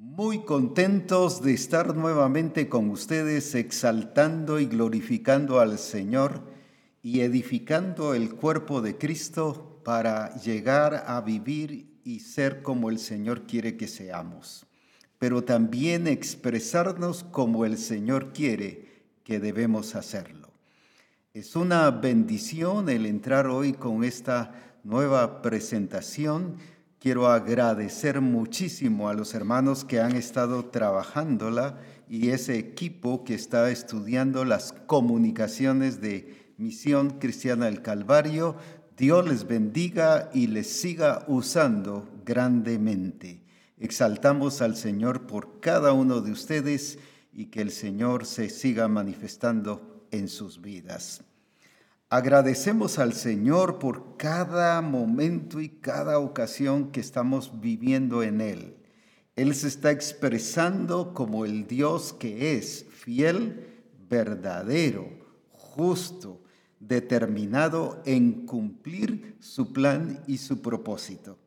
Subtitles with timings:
[0.00, 6.44] Muy contentos de estar nuevamente con ustedes exaltando y glorificando al Señor
[7.02, 13.48] y edificando el cuerpo de Cristo para llegar a vivir y ser como el Señor
[13.48, 14.68] quiere que seamos,
[15.18, 20.52] pero también expresarnos como el Señor quiere que debemos hacerlo.
[21.34, 26.56] Es una bendición el entrar hoy con esta nueva presentación
[27.00, 31.78] Quiero agradecer muchísimo a los hermanos que han estado trabajándola
[32.08, 38.56] y ese equipo que está estudiando las comunicaciones de Misión Cristiana del Calvario.
[38.96, 43.44] Dios les bendiga y les siga usando grandemente.
[43.78, 46.98] Exaltamos al Señor por cada uno de ustedes
[47.32, 51.22] y que el Señor se siga manifestando en sus vidas.
[52.10, 58.76] Agradecemos al Señor por cada momento y cada ocasión que estamos viviendo en Él.
[59.36, 65.06] Él se está expresando como el Dios que es fiel, verdadero,
[65.52, 66.40] justo,
[66.80, 71.38] determinado en cumplir su plan y su propósito.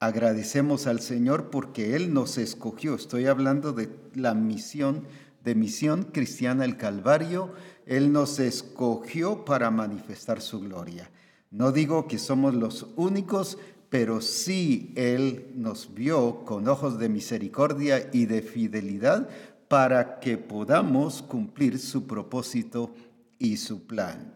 [0.00, 2.94] Agradecemos al Señor porque Él nos escogió.
[2.94, 5.06] Estoy hablando de la misión,
[5.44, 7.52] de misión cristiana el Calvario
[7.90, 11.10] él nos escogió para manifestar su gloria.
[11.50, 18.08] No digo que somos los únicos, pero sí Él nos vio con ojos de misericordia
[18.12, 19.28] y de fidelidad
[19.66, 22.94] para que podamos cumplir su propósito
[23.40, 24.34] y su plan.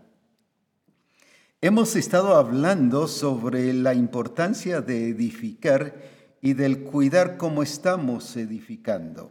[1.60, 5.94] Hemos estado hablando sobre la importancia de edificar
[6.42, 9.30] y del cuidar cómo estamos edificando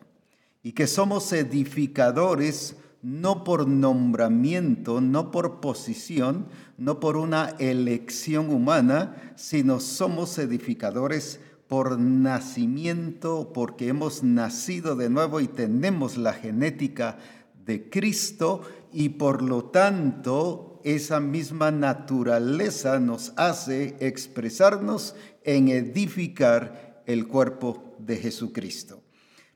[0.64, 6.48] y que somos edificadores no por nombramiento, no por posición,
[6.78, 15.42] no por una elección humana, sino somos edificadores por nacimiento, porque hemos nacido de nuevo
[15.42, 17.18] y tenemos la genética
[17.66, 18.62] de Cristo
[18.94, 28.18] y por lo tanto esa misma naturaleza nos hace expresarnos en edificar el cuerpo de
[28.18, 29.03] Jesucristo.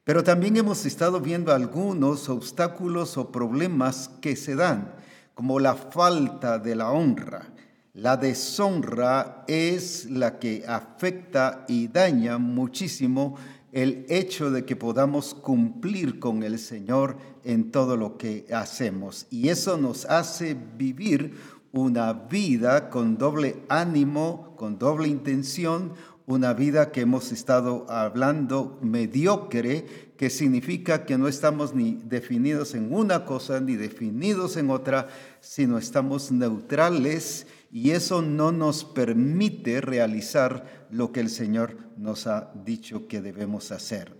[0.08, 4.94] Pero también hemos estado viendo algunos obstáculos o problemas que se dan,
[5.34, 7.50] como la falta de la honra.
[7.94, 13.36] La deshonra es la que afecta y daña muchísimo
[13.74, 19.28] el hecho de que podamos cumplir con el Señor en todo lo que hacemos.
[19.30, 21.36] Y eso nos hace vivir
[21.74, 25.92] una vida con doble ánimo, con doble intención,
[26.28, 32.94] una vida que hemos estado hablando mediocre, que significa que no estamos ni definidos en
[32.94, 35.08] una cosa ni definidos en otra,
[35.40, 42.52] sino estamos neutrales y eso no nos permite realizar lo que el Señor nos ha
[42.66, 44.14] dicho que debemos hacer.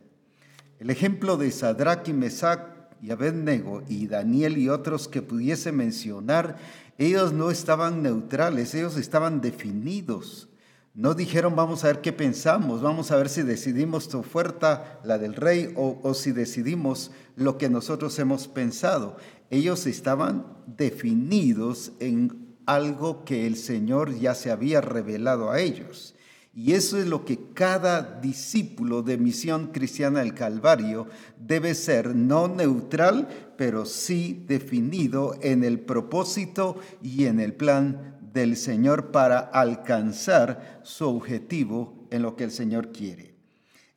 [0.80, 2.70] El ejemplo de Sadrach y Mesach
[3.02, 6.56] y Abednego y Daniel y otros que pudiese mencionar,
[6.98, 10.48] ellos no estaban neutrales, ellos estaban definidos.
[10.98, 15.20] No dijeron, vamos a ver qué pensamos, vamos a ver si decidimos tu oferta, la
[15.20, 19.16] del rey, o, o, si decidimos lo que nosotros hemos pensado.
[19.52, 26.16] Ellos estaban definidos en algo que el Señor ya se había revelado a ellos.
[26.56, 31.06] Y eso es lo que cada discípulo de Misión Cristiana del Calvario
[31.40, 38.56] debe ser, no neutral, pero sí definido en el propósito y en el plan del
[38.56, 43.34] Señor para alcanzar su objetivo en lo que el Señor quiere.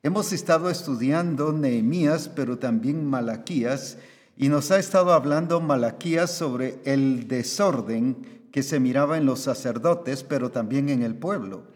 [0.01, 3.99] Hemos estado estudiando Nehemías, pero también Malaquías,
[4.35, 10.23] y nos ha estado hablando Malaquías sobre el desorden que se miraba en los sacerdotes,
[10.23, 11.67] pero también en el pueblo.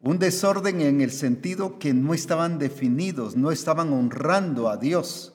[0.00, 5.34] Un desorden en el sentido que no estaban definidos, no estaban honrando a Dios,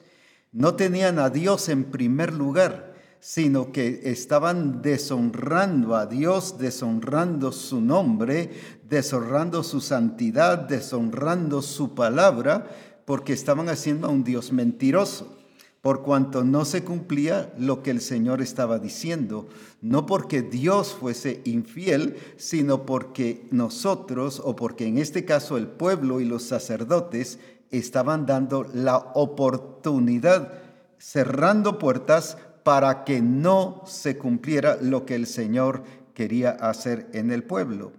[0.50, 2.93] no tenían a Dios en primer lugar
[3.24, 8.50] sino que estaban deshonrando a Dios, deshonrando su nombre,
[8.86, 12.68] deshonrando su santidad, deshonrando su palabra,
[13.06, 15.38] porque estaban haciendo a un Dios mentiroso,
[15.80, 19.48] por cuanto no se cumplía lo que el Señor estaba diciendo,
[19.80, 26.20] no porque Dios fuese infiel, sino porque nosotros, o porque en este caso el pueblo
[26.20, 27.38] y los sacerdotes,
[27.70, 30.52] estaban dando la oportunidad,
[30.98, 35.84] cerrando puertas para que no se cumpliera lo que el Señor
[36.14, 37.92] quería hacer en el pueblo.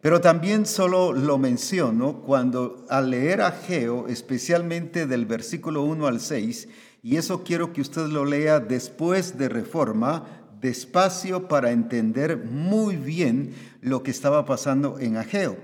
[0.00, 6.20] Pero también solo lo menciono cuando al leer a Geo, especialmente del versículo 1 al
[6.20, 6.68] 6,
[7.02, 10.26] y eso quiero que usted lo lea después de reforma,
[10.60, 15.56] despacio para entender muy bien lo que estaba pasando en Ageo.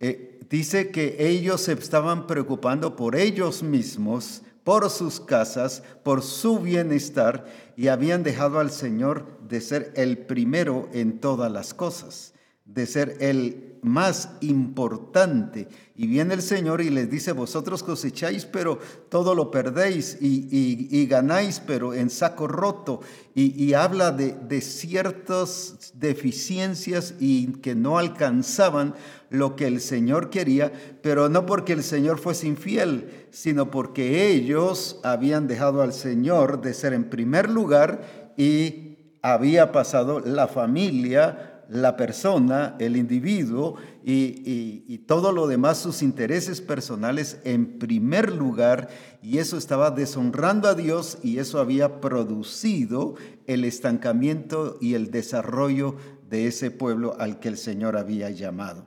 [0.00, 6.58] eh, dice que ellos se estaban preocupando por ellos mismos, por sus casas, por su
[6.58, 7.44] bienestar
[7.76, 12.32] y habían dejado al Señor de ser el primero en todas las cosas,
[12.64, 15.68] de ser el más importante.
[15.94, 18.78] Y viene el Señor y les dice, vosotros cosecháis, pero
[19.10, 23.00] todo lo perdéis y, ganáis, pero en saco roto.
[23.34, 28.94] Y, habla de, de, ciertas deficiencias y que no alcanzaban
[29.28, 30.72] lo que el Señor quería,
[31.02, 36.72] pero no porque el Señor fuese infiel, sino porque ellos habían dejado al Señor de
[36.72, 45.32] ser en primer lugar y había pasado la familia, la persona, el individuo y, todo
[45.32, 48.88] lo demás, sus intereses personales en primer lugar,
[49.20, 53.16] y eso estaba deshonrando a Dios y eso había producido
[53.48, 55.96] el estancamiento y el desarrollo
[56.30, 58.86] de ese pueblo al que el Señor había llamado.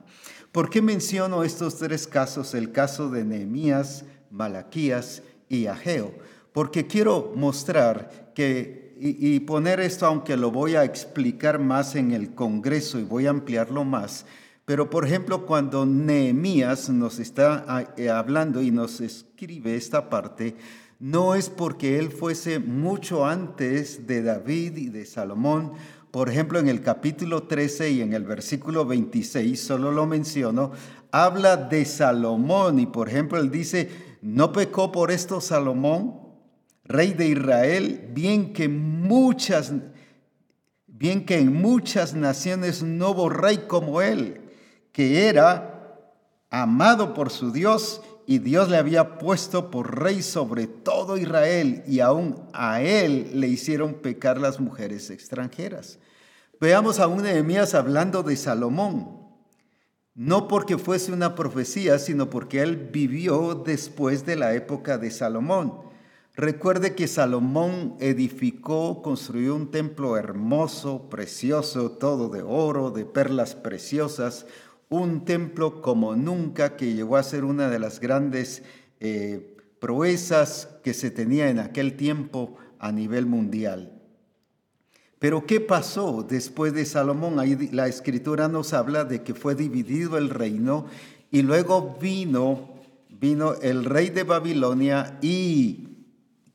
[0.54, 6.14] ¿Por qué menciono estos tres casos, el caso de Nehemías, Malaquías y Ageo?
[6.54, 12.34] Porque quiero mostrar que y, poner esto, aunque lo voy a explicar más en el
[12.34, 14.26] Congreso y voy a ampliarlo más,
[14.68, 20.58] pero por ejemplo, cuando Nehemías nos está ah, eh, hablando y nos escribe esta parte,
[21.00, 25.72] no es porque él fuese mucho antes de David y de Salomón.
[26.12, 30.72] Por ejemplo, en el capítulo 13 y en el versículo 26, solo lo menciono,
[31.12, 33.90] habla de Salomón y por ejemplo él dice,
[34.36, 36.28] ¿no pecó por esto Salomón?
[36.88, 39.74] rey de Israel, bien que muchas,
[40.88, 44.42] bien que en muchas naciones no hubo rey como él,
[44.92, 46.06] que era
[46.50, 52.00] amado por su Dios y Dios le había puesto por rey sobre todo Israel y
[52.00, 56.00] aún a él le hicieron pecar las mujeres extranjeras.
[56.60, 59.27] Veamos a un Nehemías hablando de Salomón,
[60.18, 65.74] no porque fuese una profecía, sino porque él vivió después de la época de Salomón.
[66.36, 74.48] Recuerde que Salomón edificó, construyó un templo hermoso, precioso, todo de oro, de perlas preciosas,
[74.90, 78.64] un templo como nunca que llegó a ser una de las grandes
[79.00, 83.97] eh, proezas que se tenía en aquel tiempo a nivel mundial.
[85.20, 87.40] Pero ¿qué pasó después de Salomón?
[87.40, 90.86] Ahí la escritura nos habla de que fue dividido el reino
[91.32, 92.76] y luego vino,
[93.10, 95.88] vino el rey de Babilonia y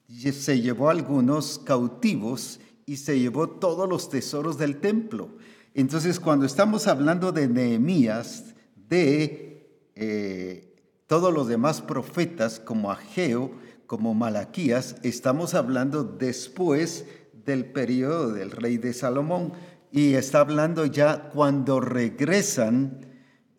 [0.09, 5.31] se llevó algunos cautivos y se llevó todos los tesoros del templo.
[5.75, 8.55] Entonces, cuando estamos hablando de Nehemías,
[8.89, 10.75] de eh,
[11.07, 13.53] todos los demás profetas como Ageo,
[13.87, 17.07] como Malaquías, estamos hablando después
[17.45, 19.53] del periodo del rey de Salomón
[19.91, 23.07] y está hablando ya cuando regresan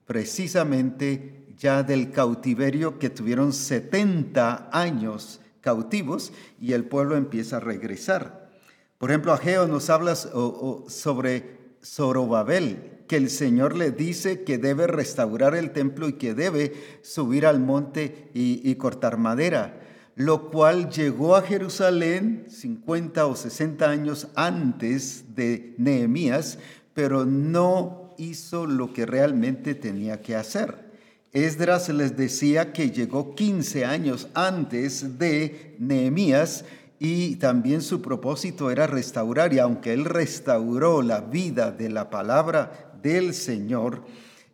[0.06, 8.52] precisamente ya del cautiverio que tuvieron 70 años cautivos y el pueblo empieza a regresar.
[8.98, 15.56] Por ejemplo, Ageo nos habla sobre Zorobabel, que el Señor le dice que debe restaurar
[15.56, 19.82] el templo y que debe subir al monte y, y cortar madera,
[20.16, 26.60] lo cual llegó a Jerusalén 50 o 60 años antes de Nehemías,
[26.94, 30.92] pero no hizo lo que realmente tenía que hacer.
[31.32, 36.64] Esdras les decía que llegó 15 años antes de Nehemías
[37.00, 42.94] y también su propósito era restaurar, y aunque él restauró la vida de la palabra
[43.02, 44.04] del Señor,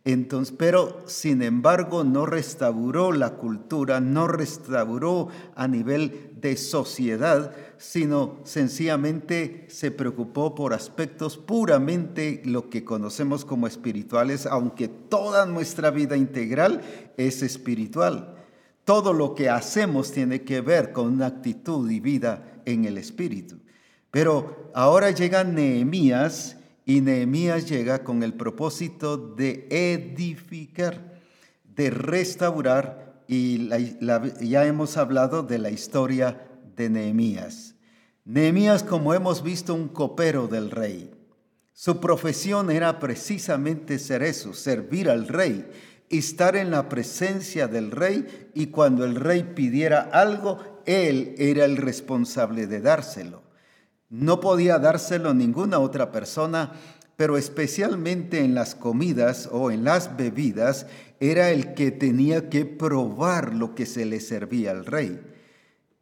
[0.04, 8.38] entonces, pero sin embargo no restauró la cultura, no restauró a nivel de sociedad, sino
[8.44, 16.16] sencillamente se preocupó por aspectos puramente lo que conocemos como espirituales, aunque toda nuestra vida
[16.16, 16.80] integral
[17.18, 18.36] es espiritual.
[18.86, 23.58] Todo lo que hacemos tiene que ver con una actitud y vida en el espíritu.
[24.10, 26.56] Pero ahora llega Nehemías
[26.90, 31.20] y Nehemías llega con el propósito de edificar,
[31.64, 33.68] de restaurar, y
[34.40, 37.76] ya hemos hablado de la historia de Nehemías.
[38.24, 41.12] Nehemías, como hemos visto, un copero del rey.
[41.72, 45.70] Su profesión era precisamente ser eso, servir al rey,
[46.08, 51.76] estar en la presencia del rey y cuando el rey pidiera algo, él era el
[51.76, 53.49] responsable de dárselo.
[54.10, 56.72] No podía dárselo ninguna otra persona,
[57.14, 60.86] pero especialmente en las comidas o en las bebidas,
[61.20, 65.20] era el que tenía que probar lo que se le servía al rey.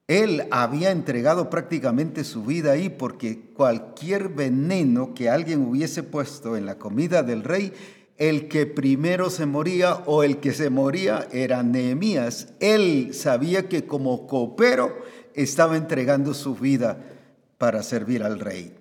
[0.06, 6.64] Él había entregado prácticamente su vida ahí porque cualquier veneno que alguien hubiese puesto en
[6.64, 7.74] la comida del rey,
[8.16, 12.54] el que primero se moría o el que se moría era Nehemías.
[12.58, 14.96] Él sabía que como copero
[15.34, 17.16] estaba entregando su vida
[17.58, 18.74] para servir al rey.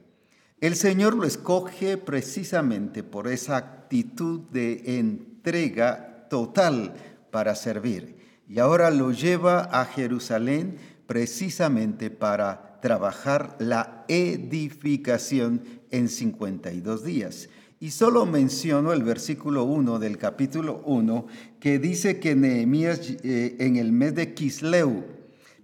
[0.61, 6.93] El Señor lo escoge precisamente por esa actitud de entrega total
[7.31, 8.15] para servir.
[8.47, 17.49] Y ahora lo lleva a Jerusalén precisamente para trabajar la edificación en 52 días.
[17.79, 21.27] Y solo menciono el versículo 1 del capítulo 1
[21.59, 25.05] que dice que Nehemías eh, en el mes de Kisleu,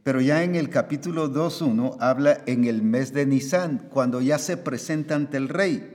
[0.03, 4.57] pero ya en el capítulo 2.1 habla en el mes de Nisan, cuando ya se
[4.57, 5.93] presenta ante el rey.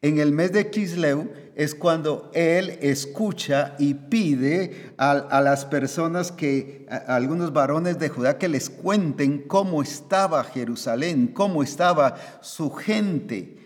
[0.00, 6.86] En el mes de Kisleu es cuando él escucha y pide a, las personas que,
[6.88, 13.56] a, algunos varones de Judá, que les cuenten cómo estaba Jerusalén, cómo estaba su gente.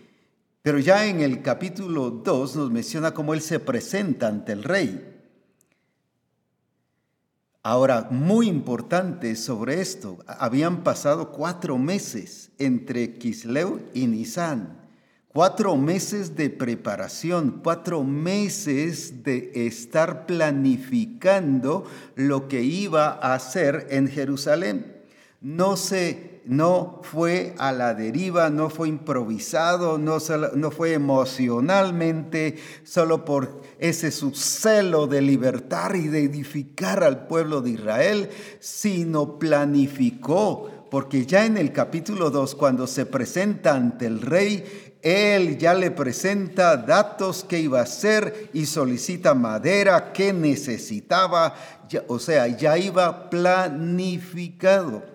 [0.63, 5.12] Pero ya en el capítulo 2 nos menciona cómo él se presenta ante el rey.
[7.65, 14.81] Ahora, muy importante sobre esto, habían pasado cuatro meses entre Kisleu y Nisan.
[15.29, 24.09] Cuatro meses de preparación, cuatro meses de estar planificando lo que iba a hacer en
[24.09, 24.97] Jerusalén.
[25.39, 30.19] No se no fue a la deriva, no fue improvisado, no,
[30.71, 37.71] fue emocionalmente, solo por ese su celo de libertar y de edificar al pueblo de
[37.71, 44.91] Israel, sino planificó, porque ya en el capítulo 2, cuando se presenta ante el rey,
[45.01, 51.55] él ya le presenta datos que iba a hacer y solicita madera que necesitaba,
[52.07, 55.12] o sea, ya iba planificado.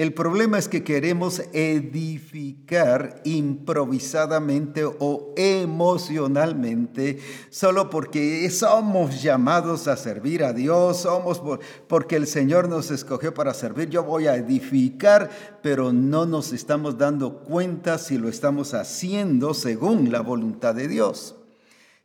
[0.00, 7.18] El problema es que queremos edificar improvisadamente o emocionalmente
[7.50, 11.42] solo porque somos llamados a servir a Dios, somos
[11.86, 13.90] porque el Señor nos escogió para servir.
[13.90, 15.28] Yo voy a edificar,
[15.60, 21.36] pero no nos estamos dando cuenta si lo estamos haciendo según la voluntad de Dios.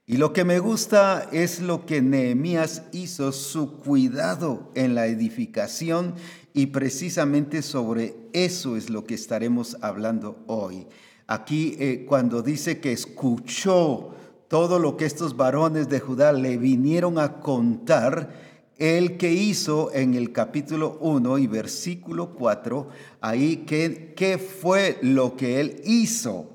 [0.06, 6.14] Y lo que me gusta es lo que Nehemías hizo, su cuidado en la edificación
[6.56, 10.88] y precisamente sobre eso es lo que estaremos hablando hoy.
[11.28, 14.16] Aquí eh, cuando dice que escuchó
[14.48, 18.46] todo lo que estos varones de Judá le vinieron a contar,
[18.78, 22.88] el que hizo en el capítulo 1 y versículo 4,
[23.20, 26.52] ahí qué, qué fue lo que él hizo.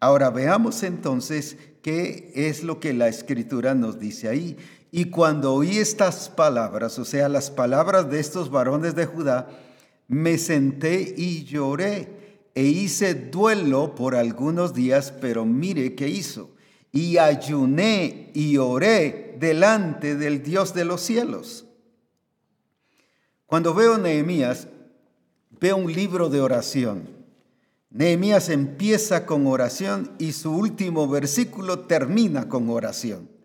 [0.00, 4.56] Ahora veamos entonces qué es lo que la escritura nos dice ahí.
[4.90, 9.48] Y cuando oí estas palabras, o sea, las palabras de estos varones de Judá,
[10.06, 12.08] me senté y lloré
[12.54, 16.50] e hice duelo por algunos días, pero mire qué hizo.
[16.90, 21.66] Y ayuné y oré delante del Dios de los cielos.
[23.46, 24.68] Cuando veo Nehemías,
[25.60, 27.08] veo un libro de oración.
[27.90, 33.37] Nehemías empieza con oración y su último versículo termina con oración.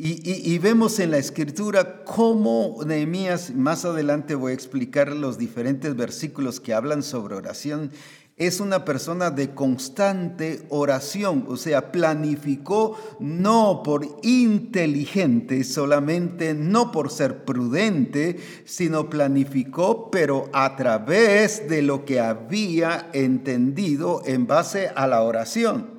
[0.00, 6.60] Y, vemos en la escritura cómo Nehemías, más adelante voy a explicar los diferentes versículos
[6.60, 7.90] que hablan sobre oración,
[8.36, 17.10] es una persona de constante oración, o sea, planificó no por inteligente solamente, no por
[17.10, 25.08] ser prudente, sino planificó, pero a través de lo que había entendido en base a
[25.08, 25.90] la oración,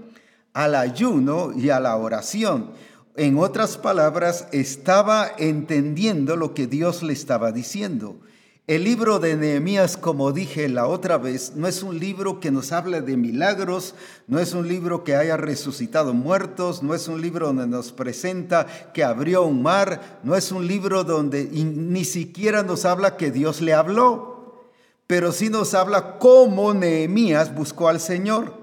[0.53, 2.71] al ayuno y a la oración.
[3.19, 8.15] En otras palabras, estaba entendiendo lo que Dios le estaba diciendo.
[8.65, 12.71] El libro de Nehemías, como dije la otra vez, no es un libro que nos
[12.71, 13.93] habla de milagros,
[14.27, 18.67] no es un libro que haya resucitado muertos, no es un libro donde nos presenta
[18.93, 23.59] que abrió un mar, no es un libro donde ni siquiera nos habla que Dios
[23.59, 24.63] le habló,
[25.07, 28.58] pero sí nos habla cómo Nehemías buscó al Señor.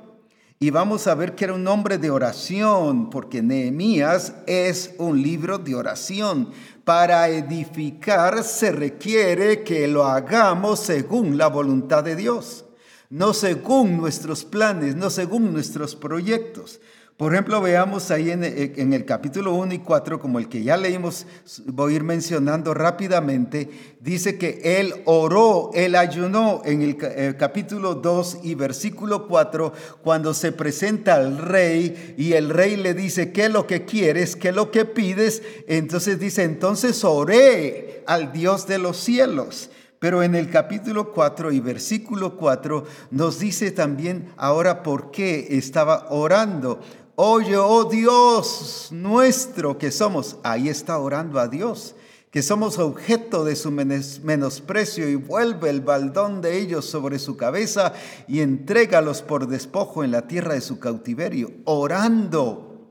[0.58, 5.58] Y vamos a ver que era un hombre de oración, porque Nehemías es un libro
[5.58, 6.50] de oración.
[6.82, 12.64] Para edificar se requiere que lo hagamos según la voluntad de Dios,
[13.10, 16.80] no según nuestros planes, no según nuestros proyectos.
[17.16, 21.26] Por ejemplo, veamos ahí en, el capítulo 1 y 4, como el que ya leímos,
[21.64, 23.70] voy a ir mencionando rápidamente,
[24.00, 30.35] dice que él oró, él ayunó en el, el capítulo 2 y versículo 4, cuando
[30.35, 34.37] se presenta al rey y el rey le dice, ¿qué es lo que quieres?
[34.37, 35.42] ¿Qué es lo que pides?
[35.68, 39.70] Entonces dice, entonces oré al Dios de los cielos.
[39.99, 46.08] Pero en el capítulo 4 y versículo 4 nos dice también ahora por qué estaba
[46.11, 46.80] orando
[47.16, 50.37] Oye, oh Dios nuestro que somos.
[50.42, 51.94] Ahí está orando a Dios
[52.37, 57.94] que somos objeto de su menosprecio y vuelve el baldón de ellos sobre su cabeza
[58.28, 62.90] y entrégalos por despojo en la tierra de su cautiverio, orando.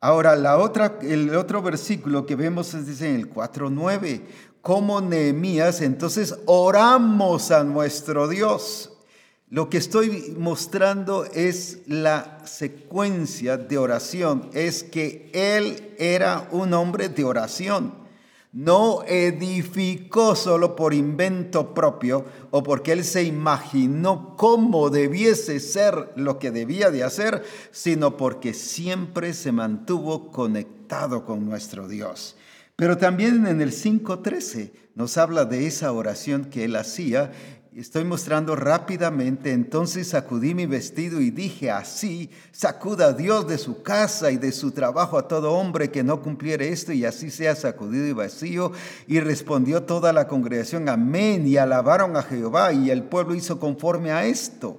[0.00, 4.22] Ahora, la otra, el otro versículo que vemos es en el 4.9,
[4.60, 8.91] como Nehemías, entonces oramos a nuestro Dios.
[9.52, 17.10] Lo que estoy mostrando es la secuencia de oración, es que él era un hombre
[17.10, 18.02] de oración
[18.52, 26.38] no edificó solo por invento propio o porque él se imaginó cómo debiese ser lo
[26.38, 32.36] que debía de hacer, sino porque siempre se mantuvo conectado con nuestro Dios.
[32.76, 37.32] Pero también en el 5.13 nos habla de esa oración que él hacía
[37.74, 44.30] Estoy mostrando rápidamente, entonces sacudí mi vestido y dije así, sacuda Dios de su casa
[44.30, 48.06] y de su trabajo a todo hombre que no cumpliere esto y así sea sacudido
[48.06, 48.72] y vacío.
[49.06, 54.12] Y respondió toda la congregación, amén, y alabaron a Jehová y el pueblo hizo conforme
[54.12, 54.78] a esto.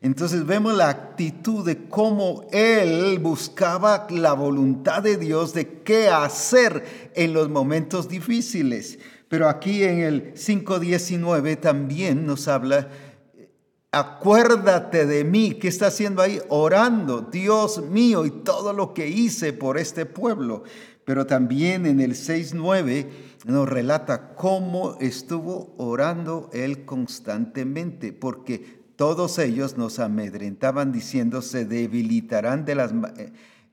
[0.00, 7.12] Entonces vemos la actitud de cómo él buscaba la voluntad de Dios de qué hacer
[7.14, 8.98] en los momentos difíciles.
[9.32, 12.90] Pero aquí en el 5.19 también nos habla,
[13.90, 16.38] acuérdate de mí, ¿qué está haciendo ahí?
[16.50, 20.64] Orando, Dios mío, y todo lo que hice por este pueblo.
[21.06, 23.06] Pero también en el 6.9
[23.46, 32.66] nos relata cómo estuvo orando él constantemente, porque todos ellos nos amedrentaban diciendo, se debilitarán
[32.66, 32.92] de las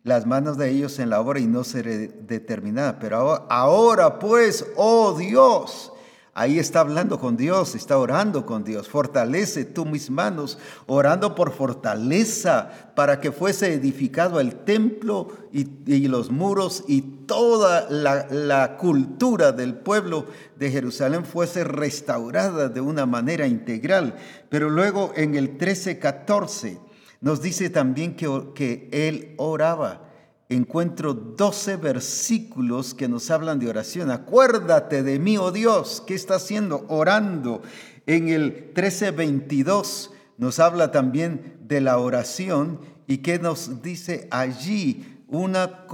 [0.04, 3.00] las manos de ellos en la obra y no seré determinada.
[3.00, 5.92] Pero ahora, pues, oh Dios,
[6.34, 8.88] ahí está hablando con Dios, está orando con Dios.
[8.88, 16.32] Fortalece tú mis manos, orando por fortaleza para que fuese edificado el templo y, los
[16.32, 20.26] muros y toda la, la, cultura del pueblo
[20.58, 24.16] de Jerusalén fuese restaurada de una manera integral.
[24.50, 26.89] Pero luego en el 13-14
[27.22, 30.06] nos dice también que, que él oraba.
[30.48, 34.10] Encuentro 12 versículos que nos hablan de oración.
[34.10, 36.02] Acuérdate de mí, oh Dios.
[36.08, 36.86] ¿Qué está haciendo?
[36.88, 37.62] Orando.
[38.08, 45.86] En el 13:22 nos habla también de la oración y que nos dice allí una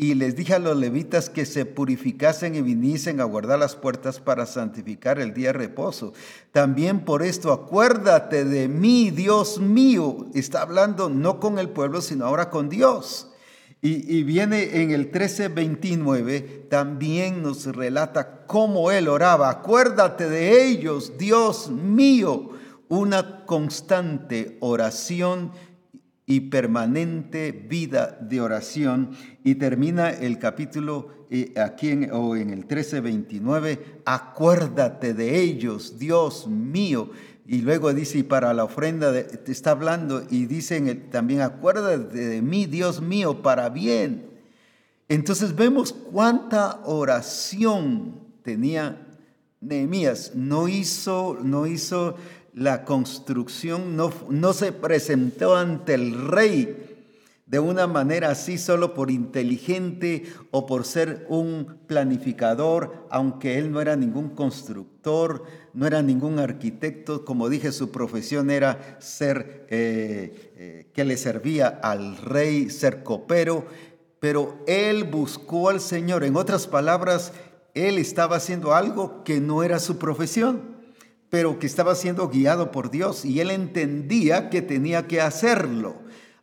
[0.00, 4.18] y les dije a los levitas que se purificasen y viniesen a guardar las puertas
[4.18, 6.14] para santificar el día de reposo.
[6.52, 10.24] También por esto, acuérdate de mí, Dios mío.
[10.32, 13.30] Está hablando no con el pueblo, sino ahora con Dios.
[13.82, 19.50] Y, y viene en el 13:29, también nos relata cómo él oraba.
[19.50, 22.52] Acuérdate de ellos, Dios mío.
[22.88, 25.52] Una constante oración
[26.30, 29.10] y permanente vida de oración.
[29.42, 37.10] Y termina el capítulo eh, aquí o en el 13:29, acuérdate de ellos, Dios mío.
[37.48, 42.42] Y luego dice, y para la ofrenda, te está hablando y dice también, acuérdate de
[42.42, 44.30] mí, Dios mío, para bien.
[45.08, 49.04] Entonces vemos cuánta oración tenía
[49.60, 50.36] Nehemías.
[50.36, 52.14] No hizo, no hizo
[52.54, 56.90] la construcción no, no se presentó ante el rey
[57.50, 63.80] de una manera así solo por inteligente o por ser un planificador, aunque él no
[63.80, 65.42] era ningún constructor,
[65.74, 71.66] no era ningún arquitecto, como dije, su profesión era ser, eh, eh, que le servía
[71.66, 73.66] al rey, ser copero,
[74.20, 76.22] pero él buscó al Señor.
[76.22, 77.32] En otras palabras,
[77.74, 80.79] él estaba haciendo algo que no era su profesión
[81.30, 85.94] pero que estaba siendo guiado por Dios y él entendía que tenía que hacerlo.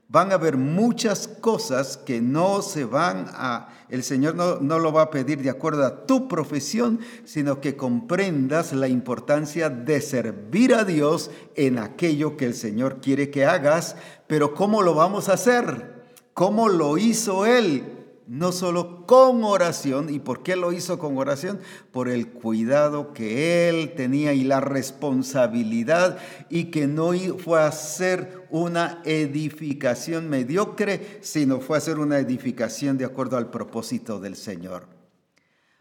[0.09, 4.93] Van a haber muchas cosas que no se van a, el Señor no, no lo
[4.93, 10.73] va a pedir de acuerdo a tu profesión, sino que comprendas la importancia de servir
[10.73, 13.97] a Dios en aquello que el Señor quiere que hagas,
[14.27, 15.97] pero ¿cómo lo vamos a hacer?
[16.33, 17.96] ¿Cómo lo hizo Él?
[18.27, 20.13] No solo con oración.
[20.13, 21.59] ¿Y por qué lo hizo con oración?
[21.91, 26.17] Por el cuidado que él tenía y la responsabilidad
[26.49, 32.97] y que no fue a hacer una edificación mediocre, sino fue a hacer una edificación
[32.97, 34.87] de acuerdo al propósito del Señor.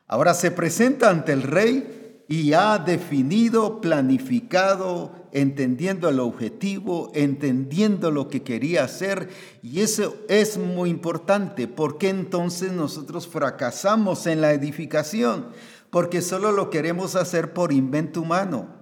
[0.07, 1.96] Ahora se presenta ante el rey
[2.29, 9.29] y ha definido, planificado, entendiendo el objetivo, entendiendo lo que quería hacer.
[9.63, 11.69] Y eso es muy importante.
[11.69, 15.47] porque entonces nosotros fracasamos en la edificación?
[15.91, 18.76] Porque solo lo queremos hacer por invento humano.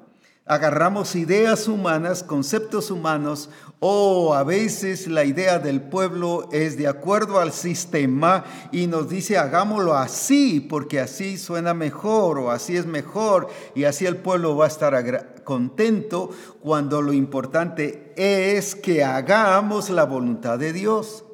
[0.46, 3.48] Agarramos ideas humanas, conceptos humanos,
[3.80, 9.38] o a veces la idea del pueblo es de acuerdo al sistema y nos dice
[9.38, 14.66] hagámoslo así porque así suena mejor o así es mejor y así el pueblo va
[14.66, 16.30] a estar contento
[16.60, 21.24] cuando lo importante es que hagamos la voluntad de Dios.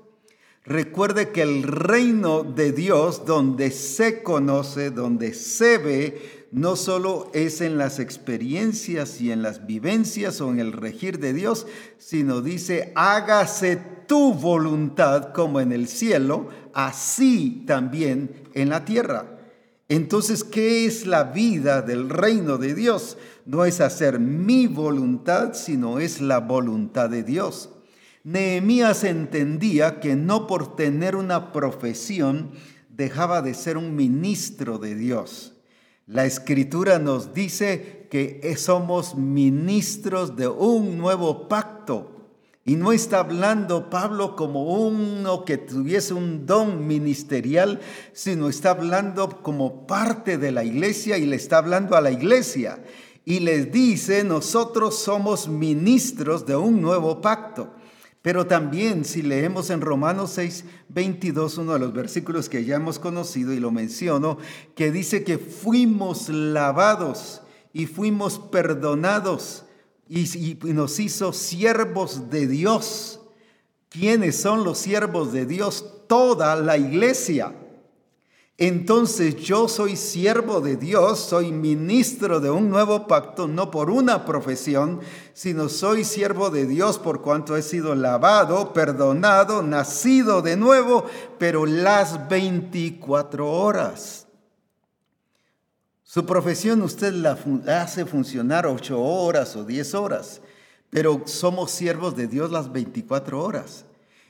[0.64, 7.60] Recuerde que el reino de Dios, donde se conoce, donde se ve, no solo es
[7.60, 11.66] en las experiencias y en las vivencias o en el regir de Dios,
[11.98, 19.38] sino dice, hágase tu voluntad como en el cielo, así también en la tierra.
[19.88, 23.16] Entonces, ¿qué es la vida del reino de Dios?
[23.44, 27.70] No es hacer mi voluntad, sino es la voluntad de Dios.
[28.22, 32.50] Nehemías entendía que no por tener una profesión
[32.88, 35.59] dejaba de ser un ministro de Dios.
[36.10, 42.10] La escritura nos dice que somos ministros de un nuevo pacto.
[42.64, 47.78] Y no está hablando Pablo como uno que tuviese un don ministerial,
[48.12, 52.82] sino está hablando como parte de la iglesia y le está hablando a la iglesia.
[53.24, 57.72] Y les dice, nosotros somos ministros de un nuevo pacto.
[58.22, 62.98] Pero también si leemos en Romanos 6, 22, uno de los versículos que ya hemos
[62.98, 64.36] conocido y lo menciono,
[64.74, 67.40] que dice que fuimos lavados
[67.72, 69.64] y fuimos perdonados
[70.08, 73.20] y, y nos hizo siervos de Dios.
[73.88, 76.04] ¿Quiénes son los siervos de Dios?
[76.06, 77.54] Toda la iglesia.
[78.62, 84.26] Entonces yo soy siervo de Dios, soy ministro de un nuevo pacto, no por una
[84.26, 85.00] profesión,
[85.32, 91.06] sino soy siervo de Dios por cuanto he sido lavado, perdonado, nacido de nuevo,
[91.38, 94.26] pero las 24 horas.
[96.02, 100.42] Su profesión usted la hace funcionar 8 horas o 10 horas,
[100.90, 103.86] pero somos siervos de Dios las 24 horas.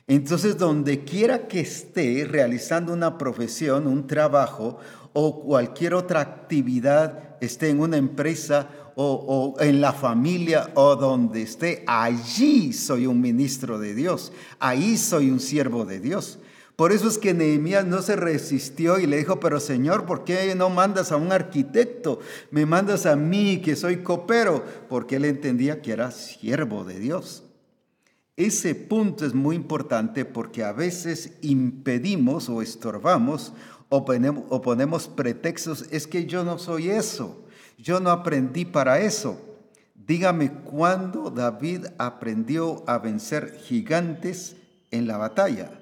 [0.07, 4.79] Entonces, donde quiera que esté realizando una profesión, un trabajo
[5.13, 11.83] o cualquier otra actividad, esté en una empresa o, en la familia o donde esté,
[11.87, 16.39] allí soy un ministro de Dios, ahí soy un siervo de Dios.
[16.75, 20.55] Por eso es que Nehemías no se resistió y le dijo, pero Señor, ¿por qué
[20.55, 22.19] no mandas a un arquitecto?
[22.49, 27.43] Me mandas a mí que soy copero, porque él entendía que era siervo de Dios.
[28.41, 33.53] Ese punto es muy importante porque a veces impedimos o estorbamos
[33.87, 37.45] o ponemos, pretextos, es que yo no soy eso,
[37.77, 39.39] yo no aprendí para eso.
[39.93, 44.55] Dígame cuándo David aprendió a vencer gigantes
[44.89, 45.79] en la batalla.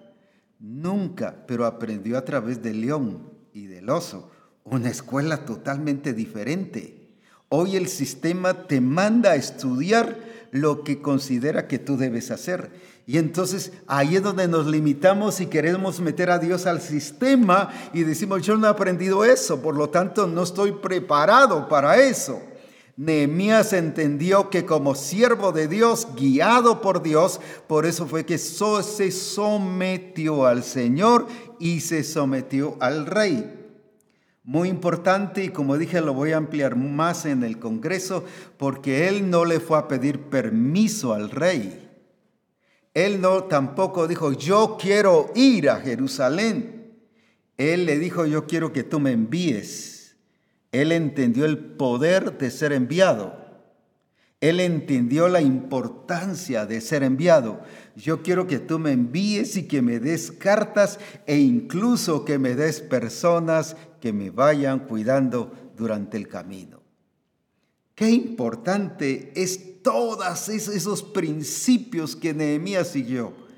[0.60, 4.32] Nunca, pero aprendió a través del león y del oso,
[4.66, 7.16] una escuela totalmente diferente.
[7.48, 12.72] Hoy el sistema te manda a estudiar lo que considera que tú debes hacer.
[13.06, 18.04] Y entonces ahí es donde nos limitamos y queremos meter a Dios al sistema y
[18.04, 22.40] decimos, yo no he aprendido eso, por lo tanto no estoy preparado para eso.
[22.98, 29.12] Nehemías entendió que como siervo de Dios, guiado por Dios, por eso fue que se
[29.12, 31.26] sometió al Señor
[31.60, 33.59] y se sometió al rey.
[34.50, 38.26] Muy importante y como dije lo voy a ampliar más en el Congreso
[38.58, 41.88] porque él no le fue a pedir permiso al rey.
[42.96, 46.96] Él no tampoco dijo, yo quiero ir a Jerusalén.
[47.58, 50.18] Él le dijo, yo quiero que tú me envíes.
[50.72, 53.39] Él entendió el poder de ser enviado.
[54.42, 57.62] Él entendió la importancia de ser enviado.
[57.98, 62.56] Yo quiero que tú me envíes y que me des cartas e incluso que me
[62.56, 66.82] des personas que me vayan cuidando durante el camino.
[67.96, 73.49] Qué importante es todos esos principios que Nehemías siguió.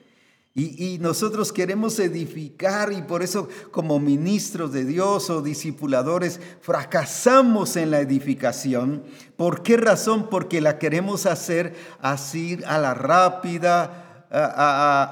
[0.54, 7.90] Y, nosotros queremos edificar y por eso como ministros de Dios o discipuladores fracasamos en
[7.90, 9.04] la edificación.
[9.38, 10.30] ¿Por qué razón?
[10.30, 14.12] Porque la queremos hacer así a la rápida,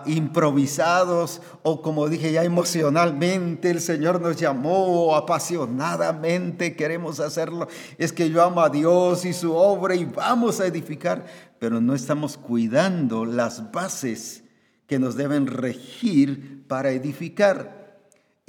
[0.05, 8.29] improvisados o como dije ya emocionalmente el Señor nos llamó apasionadamente queremos hacerlo es que
[8.29, 11.25] yo amo a Dios y su obra y vamos a edificar
[11.59, 14.45] pero no estamos cuidando las bases
[14.89, 17.79] que nos deben regir para edificar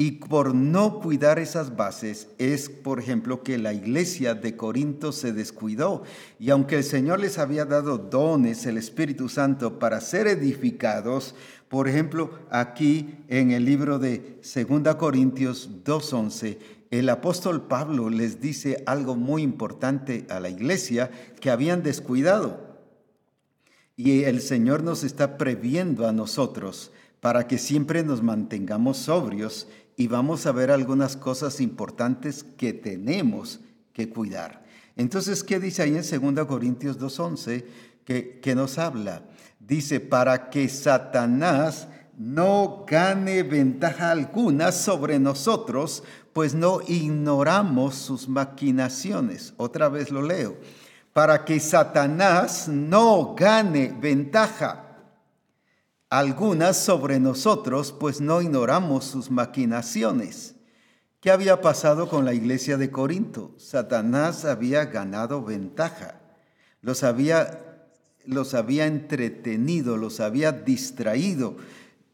[0.00, 5.34] y por no cuidar esas bases es, por ejemplo, que la iglesia de Corinto se
[5.34, 6.04] descuidó.
[6.38, 11.34] Y aunque el Señor les había dado dones, el Espíritu Santo, para ser edificados,
[11.68, 16.56] por ejemplo, aquí en el libro de 2 Corintios 2.11,
[16.90, 22.69] el apóstol Pablo les dice algo muy importante a la iglesia que habían descuidado.
[24.02, 30.06] Y el Señor nos está previendo a nosotros para que siempre nos mantengamos sobrios y
[30.06, 33.60] vamos a ver algunas cosas importantes que tenemos
[33.92, 34.64] que cuidar.
[34.96, 37.66] Entonces, ¿qué dice ahí en 2 Corintios 2.11
[38.06, 39.24] que, que nos habla?
[39.58, 41.86] Dice, para que Satanás
[42.16, 49.52] no gane ventaja alguna sobre nosotros, pues no ignoramos sus maquinaciones.
[49.58, 50.56] Otra vez lo leo.
[51.12, 54.86] Para que Satanás no gane ventaja
[56.08, 60.56] algunas sobre nosotros, pues no ignoramos sus maquinaciones.
[61.20, 63.54] ¿Qué había pasado con la iglesia de Corinto?
[63.58, 66.20] Satanás había ganado ventaja,
[66.80, 67.86] los había,
[68.24, 71.56] los había entretenido, los había distraído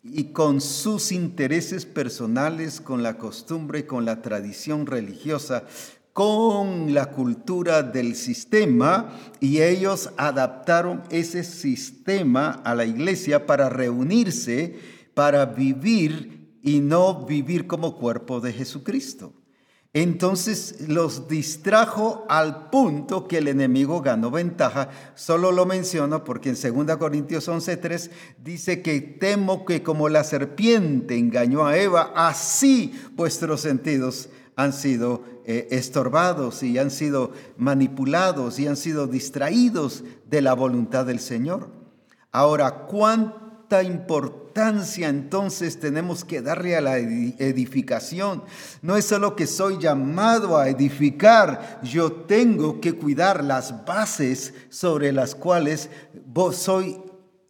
[0.02, 5.64] y con sus intereses personales, con la costumbre, con la tradición religiosa,
[6.16, 14.78] con la cultura del sistema y ellos adaptaron ese sistema a la iglesia para reunirse,
[15.12, 19.34] para vivir y no vivir como cuerpo de Jesucristo.
[19.92, 24.88] Entonces los distrajo al punto que el enemigo ganó ventaja.
[25.16, 28.10] Solo lo menciono porque en 2 Corintios 11:3
[28.42, 35.22] dice que temo que como la serpiente engañó a Eva, así vuestros sentidos han sido
[35.44, 41.70] eh, estorbados y han sido manipulados y han sido distraídos de la voluntad del Señor.
[42.32, 48.42] Ahora, ¿cuánta importancia entonces tenemos que darle a la edificación?
[48.80, 55.12] No es solo que soy llamado a edificar, yo tengo que cuidar las bases sobre
[55.12, 55.90] las cuales
[56.52, 56.98] soy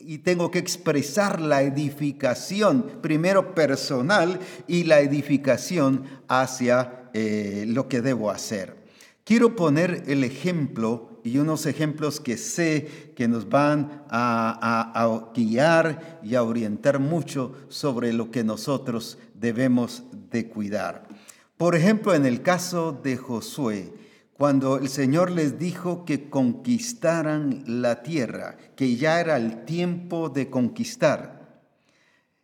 [0.07, 4.39] y tengo que expresar la edificación, primero personal
[4.69, 8.77] y la edificación hacia eh, lo que debo hacer.
[9.25, 16.21] Quiero poner el ejemplo y unos ejemplos que sé que nos van a, a guiar
[16.23, 21.09] y a orientar mucho sobre lo que nosotros debemos de cuidar.
[21.57, 23.93] Por ejemplo, en el caso de Josué,
[24.37, 30.51] cuando el Señor les dijo que conquistaran la tierra, que ya era el tiempo de
[30.51, 31.37] conquistar,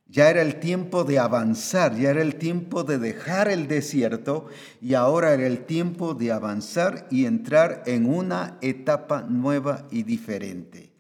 [0.07, 4.47] ya era el tiempo de avanzar, ya era el tiempo de dejar el desierto
[4.81, 10.92] y ahora era el tiempo de avanzar y entrar en una etapa nueva y diferente.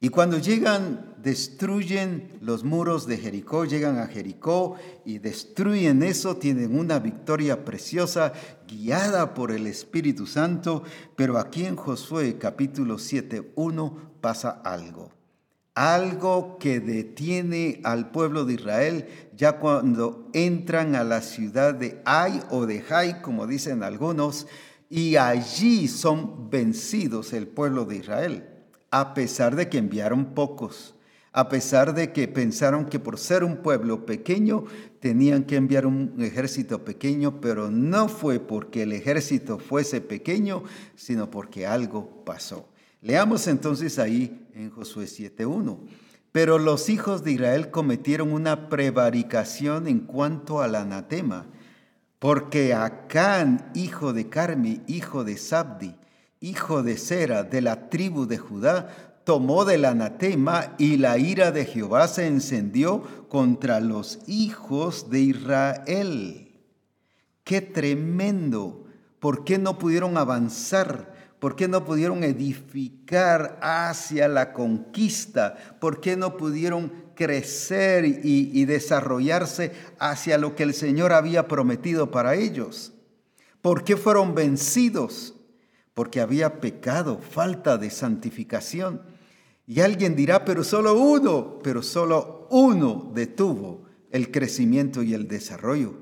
[0.00, 6.78] Y cuando llegan, destruyen los muros de Jericó, llegan a Jericó y destruyen eso, tienen
[6.78, 8.32] una victoria preciosa
[8.68, 10.84] guiada por el Espíritu Santo,
[11.16, 15.10] pero aquí en Josué capítulo 7, 1 pasa algo.
[15.74, 19.06] Algo que detiene al pueblo de Israel
[19.36, 24.46] ya cuando entran a la ciudad de Ai o de Jai, como dicen algunos,
[24.88, 28.47] y allí son vencidos el pueblo de Israel
[28.90, 30.94] a pesar de que enviaron pocos,
[31.32, 34.64] a pesar de que pensaron que por ser un pueblo pequeño
[35.00, 40.64] tenían que enviar un ejército pequeño, pero no fue porque el ejército fuese pequeño,
[40.96, 42.68] sino porque algo pasó.
[43.02, 45.78] Leamos entonces ahí en Josué 7.1.
[46.32, 51.46] Pero los hijos de Israel cometieron una prevaricación en cuanto al anatema,
[52.18, 55.94] porque Acán, hijo de Carmi, hijo de Sabdi,
[56.40, 61.66] hijo de Sera, de la tribu de Judá, tomó del anatema y la ira de
[61.66, 66.58] Jehová se encendió contra los hijos de Israel.
[67.44, 68.86] ¡Qué tremendo!
[69.20, 71.12] ¿Por qué no pudieron avanzar?
[71.40, 75.56] ¿Por qué no pudieron edificar hacia la conquista?
[75.78, 82.10] ¿Por qué no pudieron crecer y, y desarrollarse hacia lo que el Señor había prometido
[82.10, 82.92] para ellos?
[83.60, 85.34] ¿Por qué fueron vencidos?
[85.98, 89.02] Porque había pecado, falta de santificación.
[89.66, 93.82] Y alguien dirá, pero solo uno, pero solo uno detuvo
[94.12, 95.94] el crecimiento y el desarrollo.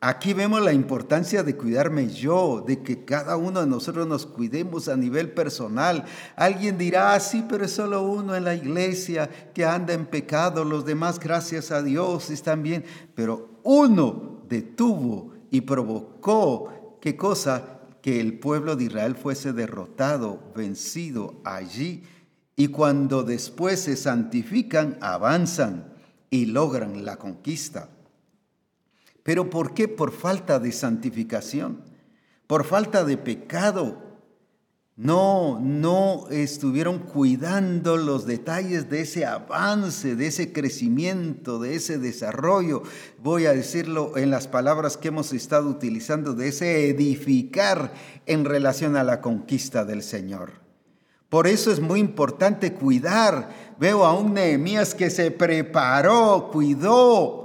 [0.00, 4.88] Aquí vemos la importancia de cuidarme yo, de que cada uno de nosotros nos cuidemos
[4.88, 6.06] a nivel personal.
[6.34, 10.64] Alguien dirá, ah, sí, pero es solo uno en la iglesia que anda en pecado,
[10.64, 12.86] los demás, gracias a Dios, están bien.
[13.14, 17.81] Pero uno detuvo y provocó, ¿qué cosa?
[18.02, 22.02] Que el pueblo de Israel fuese derrotado, vencido allí,
[22.56, 25.94] y cuando después se santifican, avanzan
[26.28, 27.88] y logran la conquista.
[29.22, 29.88] Pero ¿por qué?
[29.88, 31.82] Por falta de santificación,
[32.46, 34.11] por falta de pecado.
[34.96, 42.82] No, no estuvieron cuidando los detalles de ese avance, de ese crecimiento, de ese desarrollo.
[43.22, 47.94] Voy a decirlo en las palabras que hemos estado utilizando, de ese edificar
[48.26, 50.62] en relación a la conquista del Señor.
[51.30, 53.74] Por eso es muy importante cuidar.
[53.80, 57.41] Veo a un Nehemías que se preparó, cuidó,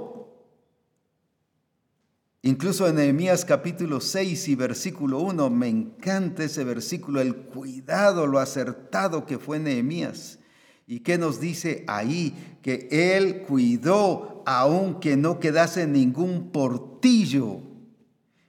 [2.48, 8.38] Incluso en Nehemías capítulo 6 y versículo 1, me encanta ese versículo, el cuidado, lo
[8.38, 10.38] acertado que fue Nehemías.
[10.86, 12.56] ¿Y qué nos dice ahí?
[12.62, 17.60] Que él cuidó aunque no quedase ningún portillo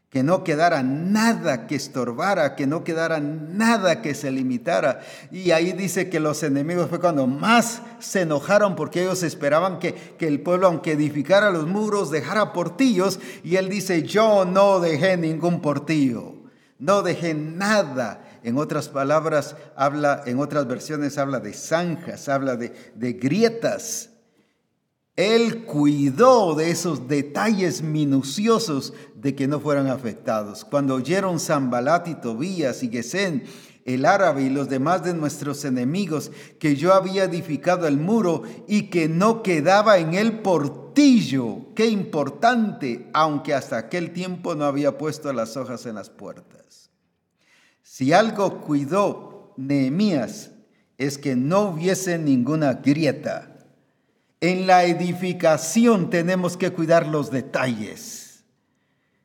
[0.10, 5.02] que no quedara nada que estorbara, que no quedara nada que se limitara.
[5.32, 9.94] Y ahí dice que los enemigos fue cuando más se enojaron porque ellos esperaban que,
[9.94, 13.20] que, el pueblo, aunque edificara los muros, dejara portillos.
[13.44, 16.34] Y él dice, yo no dejé ningún portillo,
[16.80, 18.26] no dejé nada.
[18.42, 24.09] En otras palabras, habla, en otras versiones habla de zanjas, habla de, de grietas.
[25.20, 30.64] Él cuidó de esos detalles minuciosos de que no fueran afectados.
[30.64, 33.44] Cuando oyeron Zambalat y Tobías y Gesén,
[33.84, 38.84] el árabe y los demás de nuestros enemigos, que yo había edificado el muro y
[38.84, 41.74] que no quedaba en el portillo.
[41.76, 46.92] Qué importante, aunque hasta aquel tiempo no había puesto las hojas en las puertas.
[47.82, 50.52] Si algo cuidó Nehemías
[50.98, 53.49] es que no hubiese ninguna grieta
[54.42, 58.44] en la edificación tenemos que cuidar los detalles.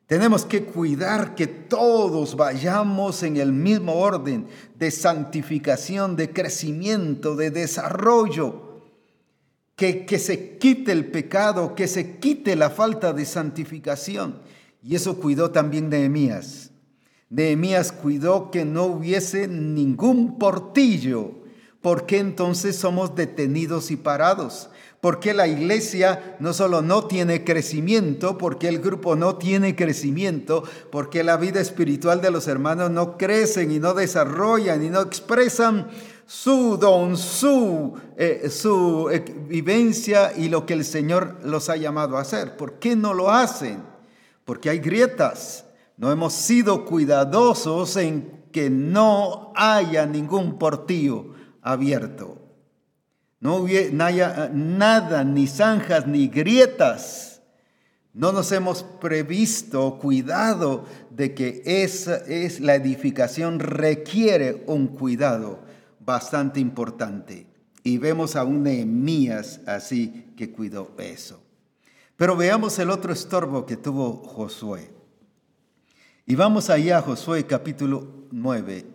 [0.07, 4.46] Tenemos que cuidar que todos vayamos en el mismo orden
[4.77, 8.83] de santificación, de crecimiento, de desarrollo.
[9.77, 14.40] Que, que se quite el pecado, que se quite la falta de santificación.
[14.83, 16.70] Y eso cuidó también Nehemías.
[17.31, 21.42] Nehemías cuidó que no hubiese ningún portillo.
[21.81, 24.70] ¿Por qué entonces somos detenidos y parados?
[25.04, 31.22] Porque la iglesia no solo no tiene crecimiento, porque el grupo no tiene crecimiento, porque
[31.22, 35.88] la vida espiritual de los hermanos no crecen y no desarrollan y no expresan
[36.24, 42.16] su don, su, eh, su eh, vivencia y lo que el Señor los ha llamado
[42.16, 42.56] a hacer.
[42.56, 43.82] ¿Por qué no lo hacen?
[44.46, 45.66] Porque hay grietas.
[45.98, 51.26] No hemos sido cuidadosos en que no haya ningún portillo
[51.60, 52.43] abierto.
[53.44, 57.42] No hubiera nada, ni zanjas, ni grietas.
[58.14, 65.61] No nos hemos previsto, cuidado de que esa es la edificación requiere un cuidado
[66.00, 67.46] bastante importante.
[67.83, 71.42] Y vemos a un Nehemías así que cuidó eso.
[72.16, 74.90] Pero veamos el otro estorbo que tuvo Josué.
[76.24, 78.87] Y vamos allá a Josué capítulo 9,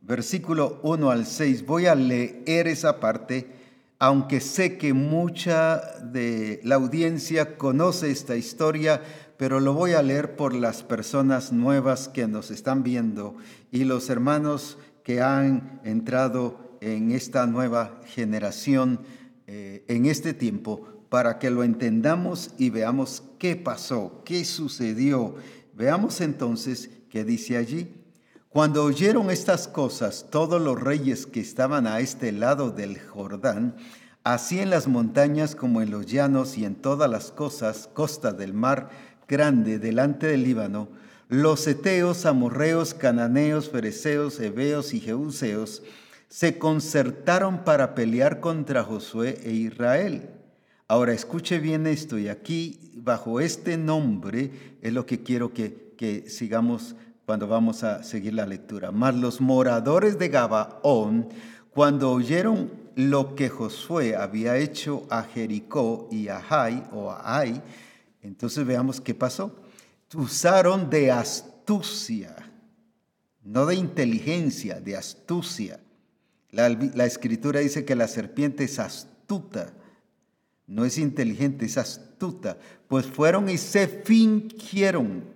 [0.00, 1.64] versículo 1 al 6.
[1.64, 3.62] Voy a leer esa parte
[3.98, 9.02] aunque sé que mucha de la audiencia conoce esta historia,
[9.36, 13.36] pero lo voy a leer por las personas nuevas que nos están viendo
[13.70, 19.00] y los hermanos que han entrado en esta nueva generación
[19.46, 25.36] eh, en este tiempo, para que lo entendamos y veamos qué pasó, qué sucedió.
[25.74, 28.03] Veamos entonces qué dice allí.
[28.54, 33.74] Cuando oyeron estas cosas, todos los reyes que estaban a este lado del Jordán,
[34.22, 38.54] así en las montañas como en los llanos y en todas las cosas, costa del
[38.54, 38.90] mar
[39.26, 40.86] grande delante del Líbano,
[41.28, 45.82] los eteos, amorreos, cananeos, fereceos, heveos y jebuseos
[46.28, 50.30] se concertaron para pelear contra Josué e Israel.
[50.86, 56.30] Ahora escuche bien esto y aquí bajo este nombre es lo que quiero que, que
[56.30, 56.94] sigamos
[57.26, 58.90] cuando vamos a seguir la lectura.
[58.90, 61.28] Mas los moradores de Gabaón,
[61.70, 67.62] cuando oyeron lo que Josué había hecho a Jericó y a Jai o a Ai,
[68.22, 69.56] entonces veamos qué pasó.
[70.14, 72.36] Usaron de astucia,
[73.42, 75.80] no de inteligencia, de astucia.
[76.50, 79.72] La, la escritura dice que la serpiente es astuta,
[80.66, 82.56] no es inteligente, es astuta.
[82.86, 85.33] Pues fueron y se fingieron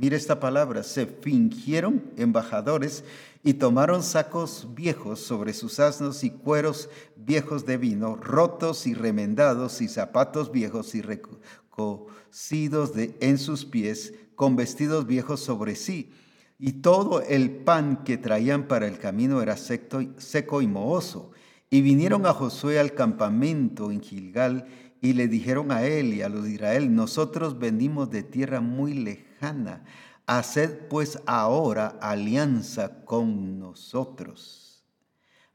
[0.00, 3.02] Mira esta palabra, se fingieron embajadores
[3.42, 9.80] y tomaron sacos viejos sobre sus asnos y cueros viejos de vino, rotos y remendados
[9.80, 16.12] y zapatos viejos y recocidos de, en sus pies, con vestidos viejos sobre sí.
[16.60, 21.32] Y todo el pan que traían para el camino era seco y mohoso.
[21.70, 24.68] Y vinieron a Josué al campamento en Gilgal
[25.00, 28.94] y le dijeron a él y a los de Israel, nosotros venimos de tierra muy
[28.94, 29.84] lejana
[30.28, 34.84] haced pues ahora alianza con nosotros.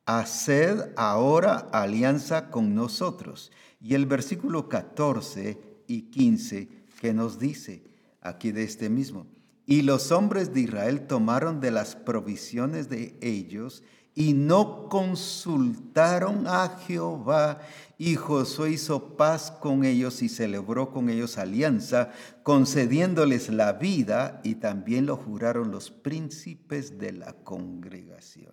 [0.05, 3.51] Haced ahora alianza con nosotros.
[3.79, 7.83] Y el versículo 14 y 15 que nos dice
[8.19, 9.27] aquí de este mismo.
[9.67, 13.83] Y los hombres de Israel tomaron de las provisiones de ellos
[14.15, 17.61] y no consultaron a Jehová.
[18.05, 22.11] Y Josué hizo paz con ellos y celebró con ellos alianza,
[22.43, 28.51] concediéndoles la vida, y también lo juraron los príncipes de la congregación.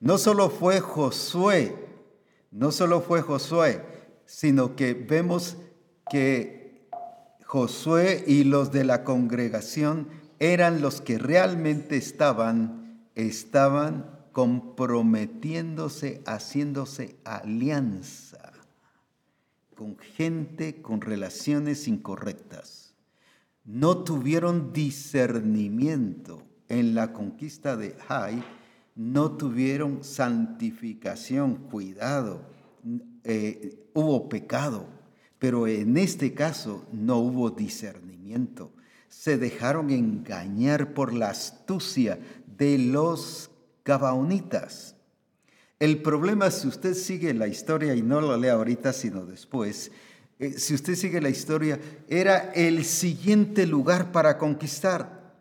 [0.00, 1.76] No solo fue Josué,
[2.50, 3.84] no solo fue Josué,
[4.24, 5.58] sino que vemos
[6.10, 6.88] que
[7.44, 10.08] Josué y los de la congregación
[10.38, 18.52] eran los que realmente estaban, estaban comprometiéndose, haciéndose alianza
[19.74, 22.94] con gente con relaciones incorrectas.
[23.64, 28.42] No tuvieron discernimiento en la conquista de Jai,
[28.94, 32.42] no tuvieron santificación, cuidado,
[33.24, 34.86] eh, hubo pecado,
[35.38, 38.72] pero en este caso no hubo discernimiento.
[39.08, 42.18] Se dejaron engañar por la astucia
[42.56, 43.51] de los
[43.84, 44.94] Gabaonitas.
[45.82, 49.90] El problema, si usted sigue la historia, y no lo lea ahorita, sino después,
[50.38, 55.34] eh, si usted sigue la historia, era el siguiente lugar para conquistar.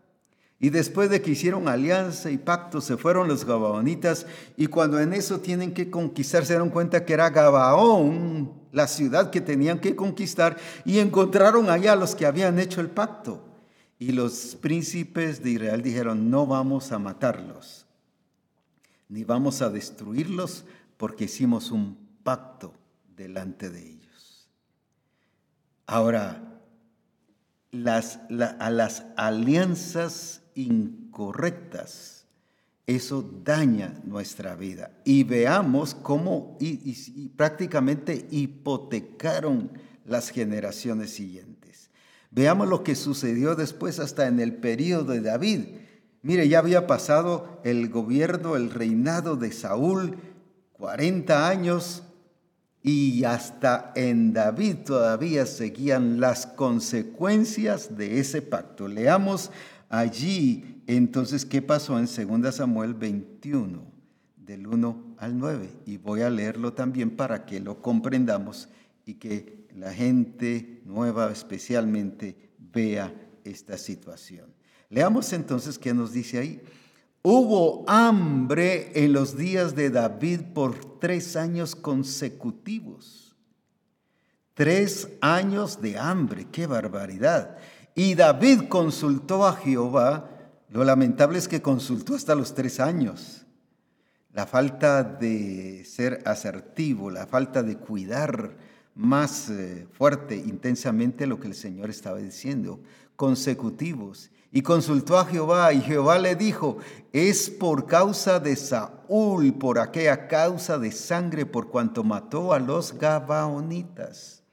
[0.60, 4.26] Y después de que hicieron alianza y pacto, se fueron los Gabaonitas,
[4.58, 9.30] y cuando en eso tienen que conquistar, se dieron cuenta que era Gabaón, la ciudad
[9.30, 13.46] que tenían que conquistar, y encontraron allá a los que habían hecho el pacto.
[14.00, 17.81] Y los príncipes de Israel dijeron, no vamos a matarlos
[19.12, 20.64] ni vamos a destruirlos
[20.95, 22.74] porque hicimos un pacto
[23.18, 24.49] delante de ellos.
[25.86, 26.62] Ahora,
[27.74, 32.26] a las alianzas incorrectas,
[32.88, 34.91] eso daña nuestra vida.
[35.03, 36.57] Y veamos cómo
[37.36, 39.72] prácticamente hipotecaron
[40.05, 41.91] las generaciones siguientes.
[42.32, 45.66] Veamos lo que sucedió después hasta en el periodo de David
[46.24, 50.18] Mire, ya había pasado el gobierno, el reinado de Saúl,
[50.74, 52.04] 40 años,
[52.84, 58.88] y hasta en David todavía seguían las consecuencias de ese pacto.
[58.88, 59.52] Leamos
[59.90, 62.08] allí entonces qué pasó en
[62.42, 63.84] 2 Samuel 21,
[64.38, 65.70] del 1 al 9.
[65.86, 68.70] Y voy a leerlo también para que lo comprendamos
[69.06, 73.14] y que la gente nueva especialmente vea
[73.44, 74.61] esta situación.
[74.92, 76.62] Leamos entonces qué nos dice ahí.
[77.24, 83.34] Hubo hambre en los días de David por tres años consecutivos.
[84.54, 87.58] Tres años de hambre, qué barbaridad.
[87.96, 90.30] Y David consultó a Jehová.
[90.70, 93.46] Lo lamentable es que consultó hasta los tres años.
[94.34, 98.58] La falta de ser asertivo, la falta de cuidar
[98.96, 102.82] más eh, fuerte, intensamente lo que el Señor estaba diciendo,
[103.16, 106.78] consecutivos y consultó a Jehová y Jehová le dijo,
[107.14, 112.97] es por causa de Saúl, por aquella causa de sangre, por cuanto mató a los
[112.97, 114.43] Gabaonitas.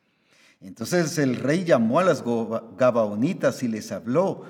[0.61, 2.23] Entonces el rey llamó a las
[2.77, 4.45] Gabaonitas y les habló.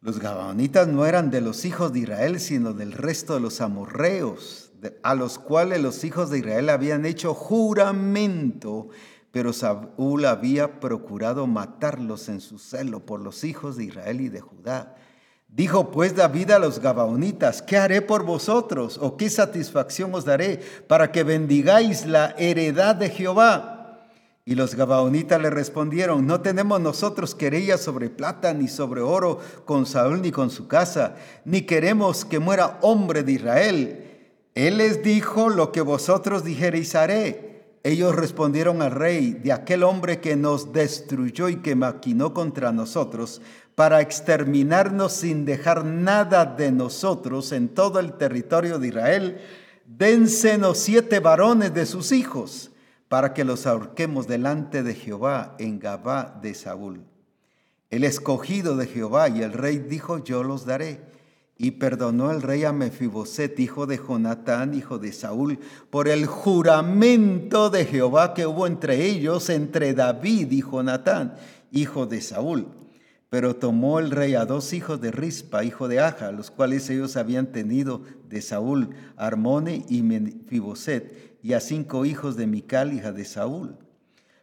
[0.00, 4.72] Los Gabaonitas no eran de los hijos de Israel, sino del resto de los amorreos,
[5.02, 8.88] a los cuales los hijos de Israel habían hecho juramento
[9.32, 14.40] pero Saúl había procurado matarlos en su celo por los hijos de Israel y de
[14.40, 14.96] Judá.
[15.48, 18.98] Dijo pues David a los Gabaonitas, ¿qué haré por vosotros?
[19.00, 24.06] ¿O qué satisfacción os daré para que bendigáis la heredad de Jehová?
[24.44, 29.86] Y los Gabaonitas le respondieron, no tenemos nosotros querella sobre plata ni sobre oro con
[29.86, 34.06] Saúl ni con su casa, ni queremos que muera hombre de Israel.
[34.54, 37.49] Él les dijo, lo que vosotros dijereis haré
[37.82, 43.40] ellos respondieron al rey de aquel hombre que nos destruyó y que maquinó contra nosotros
[43.74, 49.40] para exterminarnos sin dejar nada de nosotros en todo el territorio de Israel,
[49.86, 52.70] dénsenos siete varones de sus hijos
[53.08, 57.02] para que los ahorquemos delante de Jehová en Gabá de Saúl.
[57.88, 61.00] El escogido de Jehová y el rey dijo, yo los daré
[61.62, 65.58] y perdonó el rey a Mefiboset, hijo de Jonatán, hijo de Saúl,
[65.90, 71.34] por el juramento de Jehová que hubo entre ellos, entre David y Jonatán,
[71.70, 72.68] hijo de Saúl.
[73.28, 77.18] Pero tomó el rey a dos hijos de Rispa, hijo de Aja, los cuales ellos
[77.18, 83.26] habían tenido de Saúl, Armone y Mefiboset, y a cinco hijos de Mical, hija de
[83.26, 83.76] Saúl.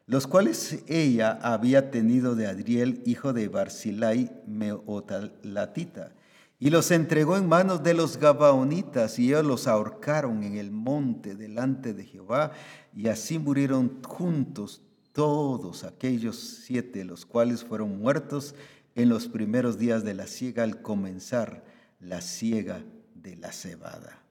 [0.06, 6.12] los cuales ella había tenido de Adriel, hijo de Barzilai Meotalatita,
[6.60, 11.36] y los entregó en manos de los Gabaonitas, y ellos los ahorcaron en el monte
[11.36, 12.52] delante de Jehová,
[12.96, 14.82] y así murieron juntos
[15.12, 18.56] todos aquellos siete, los cuales fueron muertos
[18.96, 21.64] en los primeros días de la siega al comenzar
[22.00, 22.84] la siega
[23.16, 24.24] de la cebada.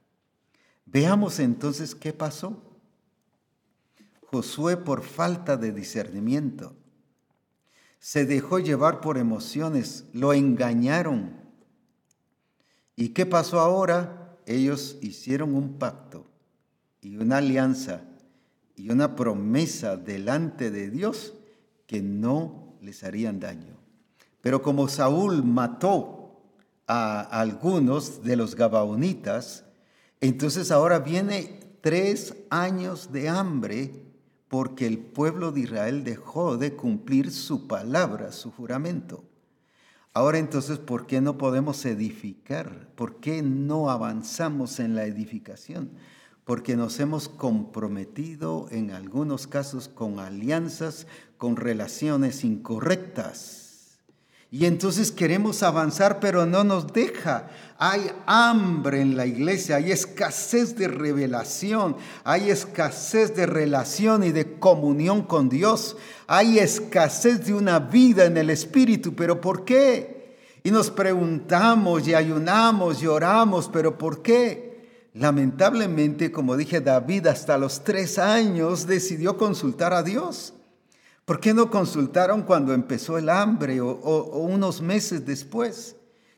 [0.87, 2.63] Veamos entonces qué pasó.
[4.23, 6.75] Josué por falta de discernimiento
[8.07, 11.46] se dejó llevar por emociones, lo engañaron.
[12.97, 14.39] ¿Y qué pasó ahora?
[14.47, 16.25] Ellos hicieron un pacto
[17.03, 18.01] y una alianza
[18.75, 21.35] y una promesa delante de Dios
[21.87, 23.77] que no les harían daño.
[24.41, 26.41] Pero como Saúl mató
[26.87, 29.65] a algunos de los gabaonitas,
[30.21, 34.07] entonces ahora viene tres años de hambre
[34.49, 39.25] porque el pueblo de Israel dejó de cumplir su palabra, su juramento.
[40.17, 42.89] Ahora entonces, ¿por qué no podemos edificar?
[42.95, 45.91] ¿Por qué no avanzamos en la edificación?
[46.47, 51.07] Porque nos hemos comprometido en algunos casos con alianzas,
[51.37, 53.66] con relaciones incorrectas.
[54.51, 57.49] Y entonces queremos avanzar, pero no nos deja.
[57.79, 64.59] Hay hambre en la iglesia, hay escasez de revelación, hay escasez de relación y de
[64.59, 69.15] comunión con Dios, hay escasez de una vida en el Espíritu.
[69.15, 70.37] ¿Pero por qué?
[70.63, 75.11] Y nos preguntamos y ayunamos y oramos, ¿pero por qué?
[75.15, 80.55] Lamentablemente, como dije, David hasta los tres años decidió consultar a Dios.
[81.27, 83.89] ¿Por qué no consultaron cuando empezó el hambre o,
[84.39, 85.97] unos meses después?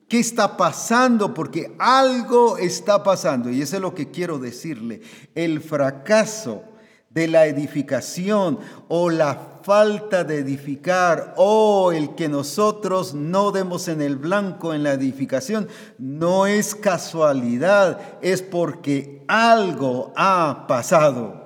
[0.08, 1.34] ¿Qué está pasando?
[1.34, 3.50] Porque algo está pasando.
[3.50, 5.02] Y eso es lo que quiero decirle.
[5.34, 6.64] El fracaso
[7.10, 14.00] de la edificación o la falta de edificar o el que nosotros no demos en
[14.00, 15.68] el blanco en la edificación
[15.98, 21.37] no es casualidad, es porque algo ha pasado.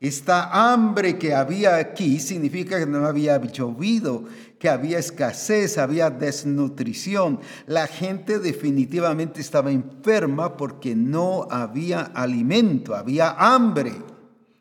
[0.00, 4.24] Esta hambre que había aquí significa que no había llovido,
[4.58, 7.40] que había escasez, había desnutrición.
[7.66, 13.94] La gente definitivamente estaba enferma porque no había alimento, había hambre.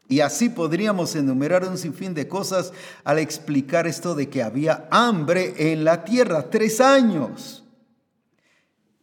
[0.08, 2.72] Y así podríamos enumerar un sinfín de cosas
[3.04, 6.50] al explicar esto de que había hambre en la tierra.
[6.50, 7.65] Tres años.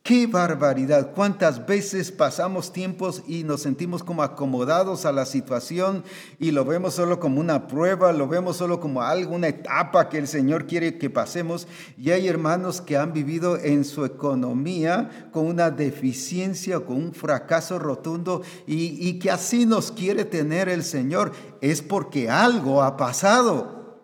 [0.03, 1.13] Qué barbaridad.
[1.15, 6.03] ¿Cuántas veces pasamos tiempos y nos sentimos como acomodados a la situación
[6.41, 10.19] y lo vemos solo como una prueba, lo vemos solo como algo, una etapa que
[10.19, 11.69] el Señor quiere que pasemos?
[11.97, 17.79] Y hay hermanos que han vivido en su economía con una deficiencia, con un fracaso
[17.79, 21.31] rotundo y, y que así nos quiere tener el Señor.
[21.61, 24.01] Es porque algo ha pasado.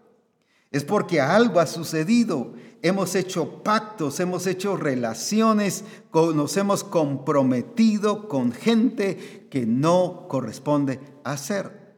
[0.70, 2.53] Es porque algo ha sucedido
[2.83, 11.97] hemos hecho pactos, hemos hecho relaciones, nos hemos comprometido con gente que no corresponde hacer.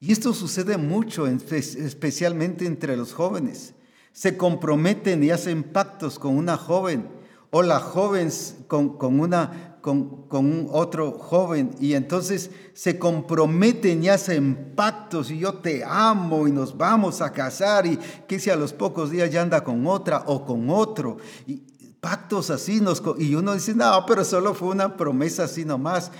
[0.00, 3.74] Y esto sucede mucho, especialmente entre los jóvenes.
[4.12, 7.08] Se comprometen y hacen pactos con una joven
[7.50, 8.30] o la joven
[8.68, 15.40] con, con una con, con otro joven y entonces se comprometen y hacen pactos y
[15.40, 19.30] yo te amo y nos vamos a casar y que si a los pocos días
[19.30, 21.18] ya anda con otra o con otro.
[21.46, 21.56] Y
[22.00, 26.10] pactos así nos, y uno dice, no, pero solo fue una promesa así nomás.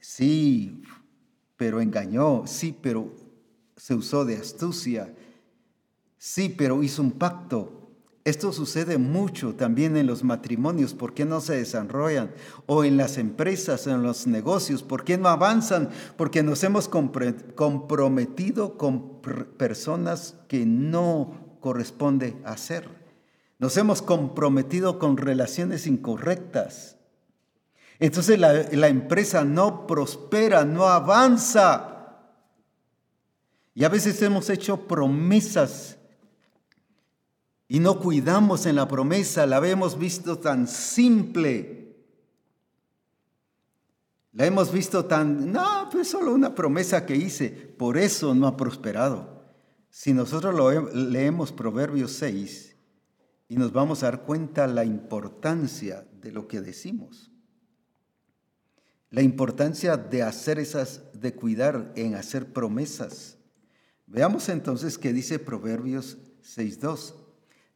[0.00, 0.82] Sí,
[1.56, 3.10] pero engañó, sí, pero
[3.74, 5.14] se usó de astucia,
[6.18, 7.83] sí, pero hizo un pacto
[8.24, 12.30] esto sucede mucho también en los matrimonios, ¿por qué no se desarrollan?
[12.64, 15.90] O en las empresas, en los negocios, ¿por qué no avanzan?
[16.16, 19.20] Porque nos hemos comprometido con
[19.58, 22.88] personas que no corresponde hacer.
[23.58, 26.96] Nos hemos comprometido con relaciones incorrectas.
[27.98, 32.22] Entonces la, la empresa no prospera, no avanza.
[33.74, 35.93] Y a veces hemos hecho promesas
[37.68, 41.96] y no cuidamos en la promesa, la hemos visto tan simple.
[44.32, 48.56] La hemos visto tan, no, pues solo una promesa que hice, por eso no ha
[48.56, 49.44] prosperado.
[49.88, 50.54] Si nosotros
[50.92, 52.76] leemos Proverbios 6
[53.48, 57.30] y nos vamos a dar cuenta la importancia de lo que decimos.
[59.10, 63.38] La importancia de hacer esas, de cuidar en hacer promesas.
[64.06, 67.23] Veamos entonces qué dice Proverbios 6.2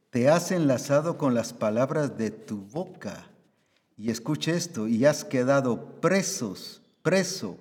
[0.09, 3.27] te has enlazado con las palabras de tu boca.
[3.97, 7.57] Y escuche esto, y has quedado presos, preso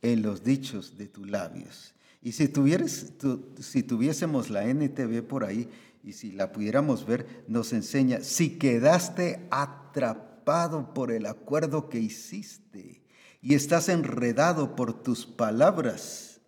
[0.00, 1.94] en los dichos de tus labios.
[2.22, 3.12] Y si, tuvieras,
[3.60, 5.68] si tuviésemos la NTV por ahí
[6.02, 13.02] y si la pudiéramos ver, nos enseña, si quedaste atrapado por el acuerdo que hiciste
[13.40, 16.40] y estás enredado por tus palabras,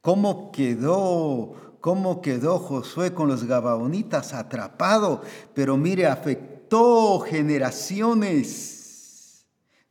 [0.00, 5.22] ¿cómo quedó, cómo quedó Josué con los Gabaonitas atrapado?
[5.54, 8.80] Pero mire, afectó generaciones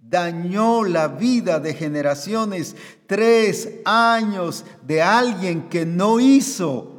[0.10, 2.76] dañó la vida de generaciones,
[3.06, 6.96] tres años de alguien que no hizo.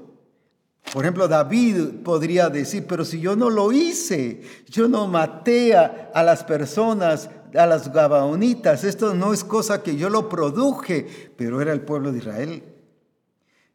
[0.92, 6.22] Por ejemplo, David podría decir, pero si yo no lo hice, yo no maté a,
[6.22, 11.72] las personas, a las gabaonitas, esto no es cosa que yo lo produje, pero era
[11.72, 12.64] el pueblo de Israel.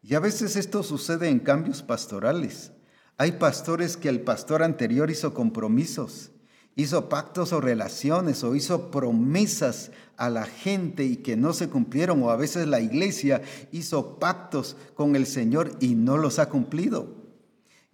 [0.05, 2.71] Y a veces esto sucede en cambios pastorales.
[3.17, 6.31] Hay pastores que el pastor anterior hizo compromisos
[6.75, 12.21] hizo pactos o relaciones o hizo promesas a la gente y que no se cumplieron
[12.23, 13.41] o a veces la iglesia
[13.71, 17.24] hizo pactos con el Señor y no los ha cumplido.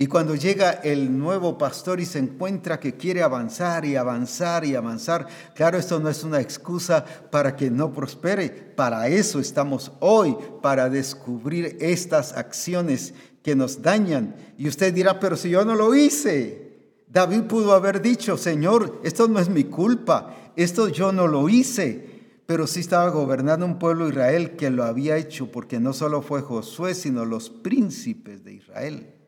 [0.01, 4.73] Y cuando llega el nuevo pastor y se encuentra que quiere avanzar y avanzar y
[4.73, 8.49] avanzar, claro, esto no es una excusa para que no prospere.
[8.49, 14.35] Para eso estamos hoy, para descubrir estas acciones que nos dañan.
[14.57, 19.27] Y usted dirá, pero si yo no lo hice, David pudo haber dicho, Señor, esto
[19.27, 24.09] no es mi culpa, esto yo no lo hice, pero sí estaba gobernando un pueblo
[24.09, 29.20] Israel que lo había hecho porque no solo fue Josué, sino los príncipes de Israel.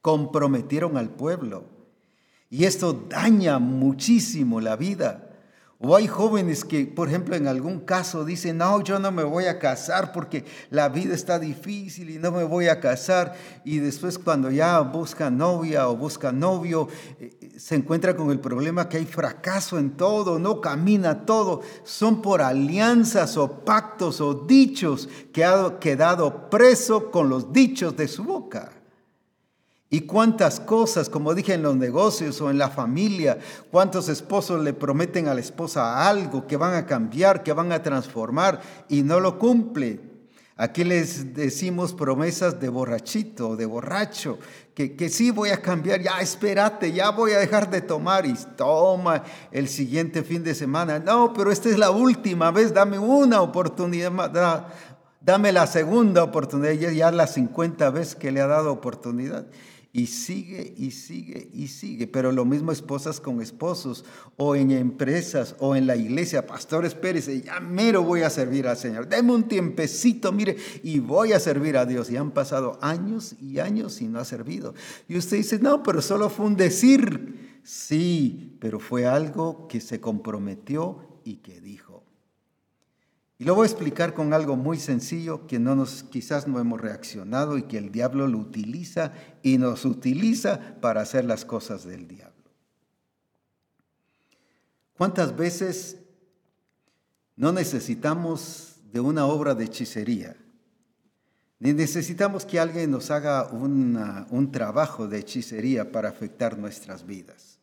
[0.00, 1.64] Comprometieron al pueblo.
[2.48, 5.30] Y esto daña muchísimo la vida.
[5.82, 9.46] O hay jóvenes que, por ejemplo, en algún caso dicen, no, yo no me voy
[9.46, 13.34] a casar porque la vida está difícil y no me voy a casar.
[13.64, 16.86] Y después cuando ya busca novia o busca novio,
[17.18, 21.62] eh, se encuentra con el problema que hay fracaso en todo, no camina todo.
[21.84, 28.06] Son por alianzas o pactos o dichos que ha quedado preso con los dichos de
[28.06, 28.79] su boca.
[29.92, 33.38] Y cuántas cosas, como dije en los negocios o en la familia,
[33.72, 37.82] cuántos esposos le prometen a la esposa algo que van a cambiar, que van a
[37.82, 39.98] transformar y no lo cumple.
[40.56, 44.38] Aquí les decimos promesas de borrachito, de borracho,
[44.74, 48.34] que, que sí voy a cambiar, ya espérate, ya voy a dejar de tomar y
[48.56, 51.00] toma el siguiente fin de semana.
[51.00, 54.12] No, pero esta es la última vez, dame una oportunidad,
[55.20, 59.46] dame la segunda oportunidad, ya, ya la 50 veces que le ha dado oportunidad.
[59.92, 62.06] Y sigue y sigue y sigue.
[62.06, 64.04] Pero lo mismo esposas con esposos
[64.36, 66.46] o en empresas o en la iglesia.
[66.46, 69.08] Pastores Pérez, ya mero voy a servir al Señor.
[69.08, 72.08] Deme un tiempecito, mire, y voy a servir a Dios.
[72.10, 74.74] Y han pasado años y años y no ha servido.
[75.08, 77.60] Y usted dice, no, pero solo fue un decir.
[77.64, 81.89] Sí, pero fue algo que se comprometió y que dijo.
[83.40, 86.78] Y lo voy a explicar con algo muy sencillo que no nos, quizás no hemos
[86.78, 92.06] reaccionado y que el diablo lo utiliza y nos utiliza para hacer las cosas del
[92.06, 92.50] diablo.
[94.92, 95.96] ¿Cuántas veces
[97.34, 100.36] no necesitamos de una obra de hechicería?
[101.60, 107.59] Ni necesitamos que alguien nos haga un trabajo de hechicería para afectar nuestras vidas.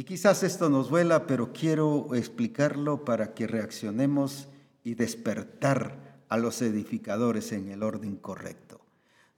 [0.00, 4.48] Y quizás esto nos duela, pero quiero explicarlo para que reaccionemos
[4.82, 8.80] y despertar a los edificadores en el orden correcto.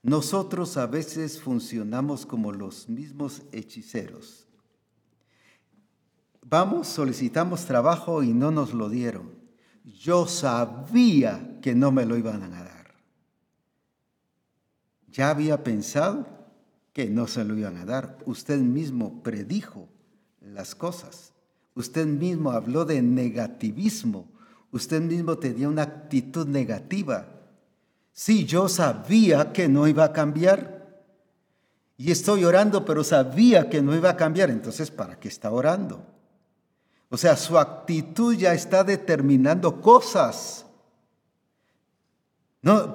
[0.03, 4.47] Nosotros a veces funcionamos como los mismos hechiceros.
[6.43, 9.31] Vamos, solicitamos trabajo y no nos lo dieron.
[9.83, 12.95] Yo sabía que no me lo iban a dar.
[15.09, 16.25] Ya había pensado
[16.93, 18.17] que no se lo iban a dar.
[18.25, 19.89] Usted mismo predijo
[20.43, 21.31] las cosas.
[21.75, 24.27] Usted mismo habló de negativismo.
[24.71, 27.27] Usted mismo tenía una actitud negativa.
[28.11, 31.03] Sí, yo sabía que no iba a cambiar.
[31.97, 34.49] Y estoy orando, pero sabía que no iba a cambiar.
[34.49, 36.05] Entonces, ¿para qué está orando?
[37.09, 40.62] O sea, su actitud ya está determinando cosas.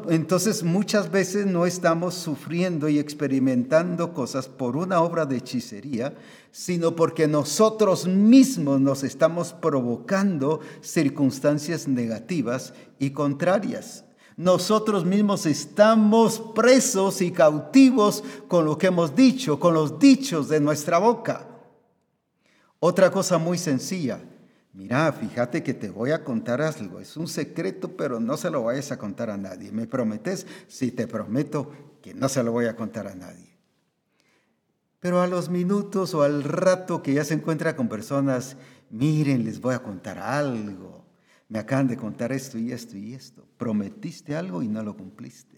[0.08, 6.14] Entonces muchas veces no estamos sufriendo y experimentando cosas por una obra de hechicería,
[6.50, 14.04] sino porque nosotros mismos nos estamos provocando circunstancias negativas y contrarias.
[14.38, 20.60] Nosotros mismos estamos presos y cautivos con lo que hemos dicho, con los dichos de
[20.60, 21.46] nuestra boca.
[22.80, 24.20] Otra cosa muy sencilla,
[24.78, 28.62] mira, fíjate que te voy a contar algo, es un secreto, pero no se lo
[28.62, 29.72] vayas a contar a nadie.
[29.72, 30.46] ¿Me prometes?
[30.68, 33.58] Sí, te prometo que no se lo voy a contar a nadie.
[35.00, 38.56] Pero a los minutos o al rato que ya se encuentra con personas,
[38.88, 41.06] miren, les voy a contar algo.
[41.48, 43.44] me acaban de contar esto y esto y esto.
[43.56, 45.57] Prometiste algo y no lo cumpliste.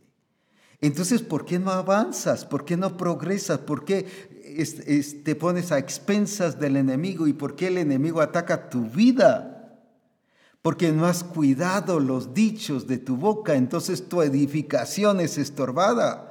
[0.81, 2.45] Entonces, ¿por qué no avanzas?
[2.45, 3.59] ¿Por qué no progresas?
[3.59, 4.07] ¿Por qué
[5.25, 7.27] te pones a expensas del enemigo?
[7.27, 9.79] ¿Y por qué el enemigo ataca tu vida?
[10.63, 16.27] Porque no has cuidado los dichos de tu boca, entonces tu edificación es estorbada.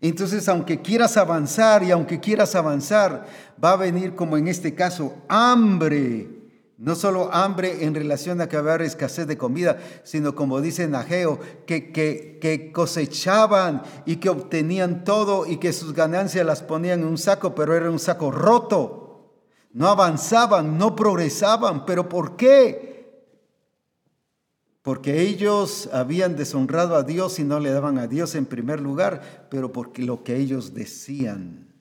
[0.00, 3.26] Entonces, aunque quieras avanzar y aunque quieras avanzar,
[3.62, 6.33] va a venir como en este caso hambre
[6.76, 11.38] no solo hambre en relación a que haber escasez de comida, sino como dice Nageo,
[11.66, 17.06] que, que, que, cosechaban y que obtenían todo y que sus ganancias las ponían en
[17.06, 19.04] un saco, pero era un saco roto.
[19.72, 21.84] No avanzaban, no progresaban.
[21.86, 22.94] ¿Pero por qué?
[24.82, 29.48] Porque ellos habían deshonrado a Dios y no le daban a Dios en primer lugar,
[29.50, 31.72] pero porque lo que ellos decían.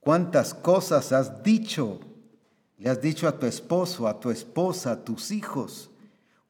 [0.00, 2.00] ¿Cuántas cosas has dicho?
[2.84, 5.88] Le has dicho a tu esposo, a tu esposa, a tus hijos,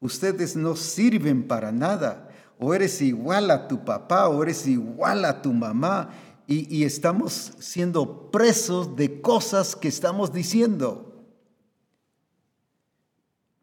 [0.01, 2.27] ustedes no sirven para nada.
[2.59, 6.09] O eres igual a tu papá, o eres igual a tu mamá.
[6.45, 11.25] Y, y estamos siendo presos de cosas que estamos diciendo.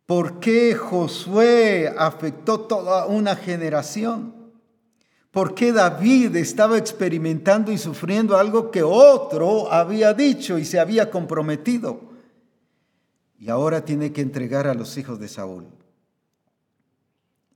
[0.07, 4.35] ¿Por qué Josué afectó toda una generación?
[5.31, 11.11] ¿Por qué David estaba experimentando y sufriendo algo que otro había dicho y se había
[11.11, 12.12] comprometido?
[13.43, 15.67] Y ahora tiene que entregar a los hijos de Saúl.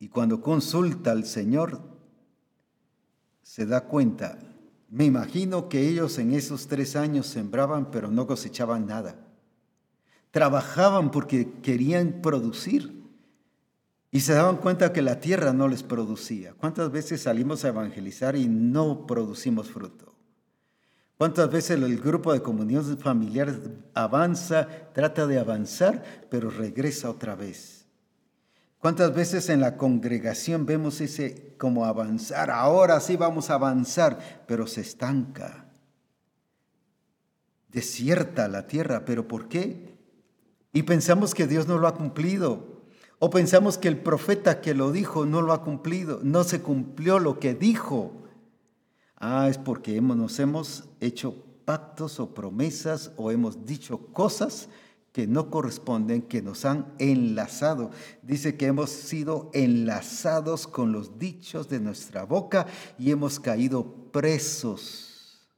[0.01, 1.81] Y cuando consulta al Señor,
[3.41, 4.37] se da cuenta,
[4.91, 9.29] me imagino que ellos en esos tres años sembraban, pero no cosechaban nada.
[10.33, 13.05] Trabajaban porque querían producir
[14.11, 16.55] y se daban cuenta que la tierra no les producía.
[16.55, 20.16] ¿Cuántas veces salimos a evangelizar y no producimos fruto?
[21.19, 23.55] ¿Cuántas veces el grupo de comunión familiar
[23.95, 27.87] avanza, trata de avanzar, pero regresa otra vez?
[28.79, 32.51] ¿Cuántas veces en la congregación vemos ese como avanzar?
[32.51, 35.65] Ahora sí vamos a avanzar, pero se estanca.
[37.69, 39.97] Desierta la tierra, pero ¿por qué?
[40.75, 42.83] Y pensamos que Dios no lo ha cumplido.
[43.19, 47.19] O pensamos que el profeta que lo dijo no lo ha cumplido, no se cumplió
[47.19, 48.26] lo que dijo.
[49.29, 54.69] Ah, es porque hemos, nos hemos hecho pactos o promesas o hemos dicho cosas
[55.13, 57.91] que no corresponden, que nos han enlazado.
[58.23, 62.69] Dice que hemos sido enlazados con los dichos de nuestra boca
[63.01, 65.49] y hemos caído presos.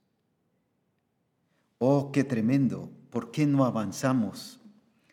[1.77, 2.89] Oh, qué tremendo.
[3.11, 4.61] ¿Por qué no avanzamos?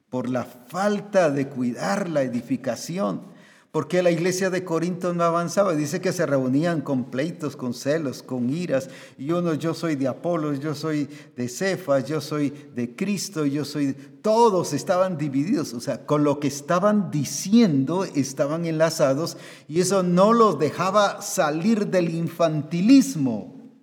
[0.09, 3.34] Por la falta de cuidar la edificación
[3.75, 5.75] porque la iglesia de Corinto no avanzaba.
[5.75, 8.89] Dice que se reunían con pleitos, con celos, con iras.
[9.17, 13.65] Y uno, yo soy de Apolos, yo soy de Cefas, yo soy de Cristo, yo
[13.65, 13.91] soy...
[14.21, 19.35] Todos estaban divididos, o sea, con lo que estaban diciendo estaban enlazados
[19.67, 23.73] y eso no los dejaba salir del infantilismo.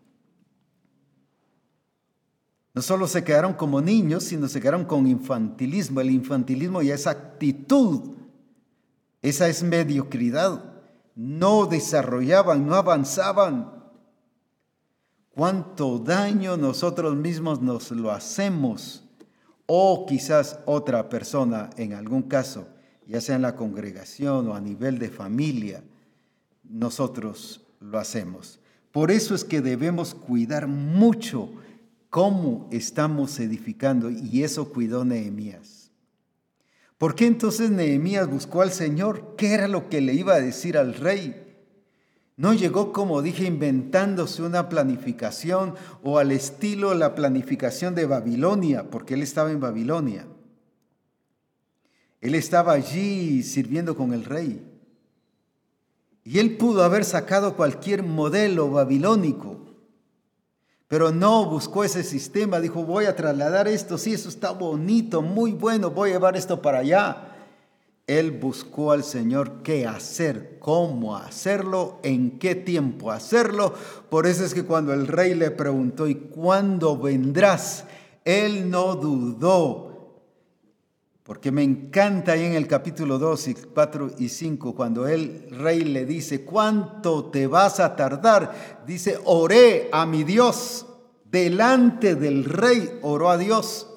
[2.73, 6.01] No solo se quedaron como niños, sino se quedaron con infantilismo.
[6.01, 8.22] El infantilismo y esa actitud
[9.23, 10.65] esa es mediocridad.
[11.15, 13.73] No desarrollaban, no avanzaban.
[15.31, 19.05] Cuánto daño nosotros mismos nos lo hacemos.
[19.67, 22.67] O quizás otra persona, en algún caso,
[23.07, 25.83] ya sea en la congregación o a nivel de familia,
[26.65, 28.59] nosotros lo hacemos.
[28.91, 31.51] Por eso es que debemos cuidar mucho
[32.11, 35.82] cómo estamos edificando y eso cuidó Nehemías.
[37.03, 39.35] ¿Por qué entonces Nehemías buscó al Señor?
[39.37, 41.35] ¿Qué era lo que le iba a decir al rey?
[42.37, 45.75] No llegó, como dije, inventándose una planificación
[46.05, 50.29] o al estilo la planificación de Babilonia, porque él estaba en Babilonia.
[52.21, 54.65] Él estaba allí sirviendo con el rey.
[56.23, 59.62] Y él pudo haber sacado cualquier modelo babilónico,
[60.93, 65.53] pero no buscó ese sistema, dijo, voy a trasladar esto, sí, eso está bonito, muy
[65.53, 67.29] bueno, voy a llevar esto para allá.
[68.07, 73.73] Él buscó al Señor qué hacer, cómo hacerlo, en qué tiempo hacerlo.
[74.11, 77.87] Por eso es que cuando el rey le preguntó, ¿y cuándo vendrás?
[78.27, 79.92] Él no dudó,
[81.23, 85.85] porque me encanta ahí en el capítulo 2 y 4 y 5, cuando el rey
[85.85, 88.83] le dice, ¿cuánto te vas a tardar?
[88.87, 90.87] Dice, oré a mi Dios.
[91.31, 93.89] Delante del rey oró a Dios.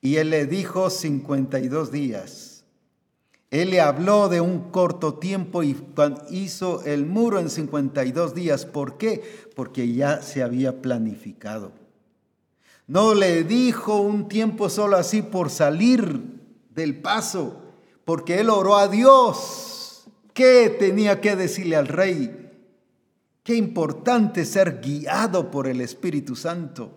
[0.00, 2.64] Y él le dijo 52 días.
[3.50, 5.76] Él le habló de un corto tiempo y
[6.30, 8.66] hizo el muro en 52 días.
[8.66, 9.22] ¿Por qué?
[9.56, 11.72] Porque ya se había planificado.
[12.86, 16.41] No le dijo un tiempo solo así por salir
[16.74, 17.62] del paso,
[18.04, 20.06] porque él oró a Dios.
[20.32, 22.50] ¿Qué tenía que decirle al rey?
[23.42, 26.94] Qué importante ser guiado por el Espíritu Santo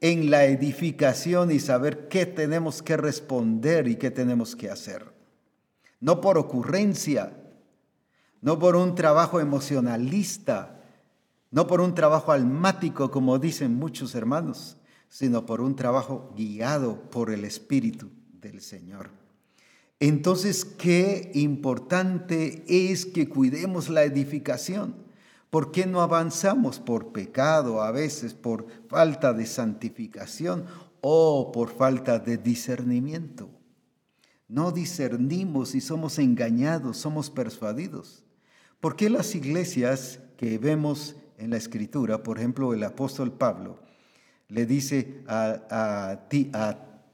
[0.00, 5.12] en la edificación y saber qué tenemos que responder y qué tenemos que hacer.
[6.00, 7.32] No por ocurrencia,
[8.40, 10.80] no por un trabajo emocionalista,
[11.50, 14.76] no por un trabajo almático como dicen muchos hermanos,
[15.08, 18.10] sino por un trabajo guiado por el Espíritu
[18.40, 19.10] del Señor.
[20.00, 24.94] Entonces, qué importante es que cuidemos la edificación.
[25.50, 26.78] ¿Por qué no avanzamos?
[26.78, 30.66] Por pecado, a veces por falta de santificación
[31.00, 33.48] o por falta de discernimiento.
[34.46, 38.24] No discernimos y somos engañados, somos persuadidos.
[38.80, 43.78] ¿Por qué las iglesias que vemos en la escritura, por ejemplo el apóstol Pablo,
[44.48, 46.28] le dice a,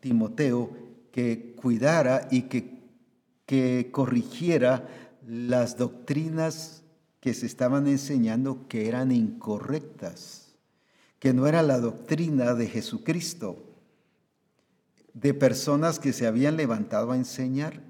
[0.01, 0.71] Timoteo
[1.15, 2.83] que cuidara y que,
[3.47, 4.89] que corrigiera
[5.25, 6.83] las doctrinas
[7.21, 10.57] que se estaban enseñando que eran incorrectas,
[11.21, 13.65] que no era la doctrina de Jesucristo,
[15.13, 17.81] de personas que se habían levantado a enseñar.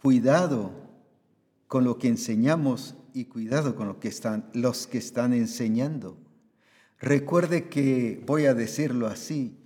[0.00, 0.70] Cuidado
[1.68, 6.16] con lo que enseñamos y cuidado con lo que están, los que están enseñando.
[6.98, 9.61] Recuerde que, voy a decirlo así,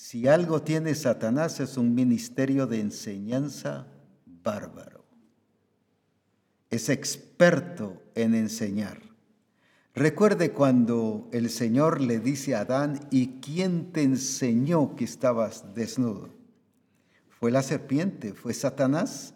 [0.00, 3.86] si algo tiene Satanás es un ministerio de enseñanza
[4.24, 5.04] bárbaro.
[6.70, 8.98] Es experto en enseñar.
[9.94, 16.30] Recuerde cuando el Señor le dice a Adán, ¿y quién te enseñó que estabas desnudo?
[17.28, 19.34] Fue la serpiente, fue Satanás.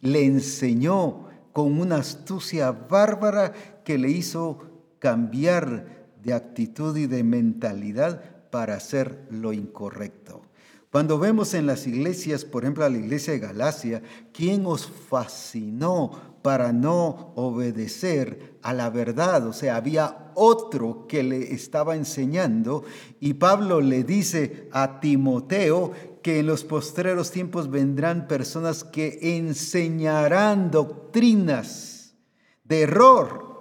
[0.00, 3.52] Le enseñó con una astucia bárbara
[3.84, 10.42] que le hizo cambiar de actitud y de mentalidad para hacer lo incorrecto.
[10.90, 16.36] Cuando vemos en las iglesias, por ejemplo, a la iglesia de Galacia, ¿quién os fascinó
[16.42, 19.46] para no obedecer a la verdad?
[19.46, 22.84] O sea, había otro que le estaba enseñando
[23.20, 25.92] y Pablo le dice a Timoteo
[26.22, 32.16] que en los postreros tiempos vendrán personas que enseñarán doctrinas
[32.64, 33.52] de error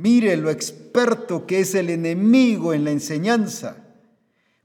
[0.00, 3.79] Mire lo experto que es el enemigo en la enseñanza.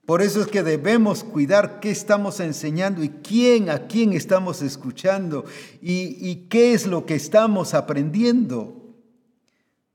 [0.06, 5.46] Por eso es que debemos cuidar qué estamos enseñando y quién, a quién estamos escuchando
[5.82, 8.94] y, y qué es lo que estamos aprendiendo.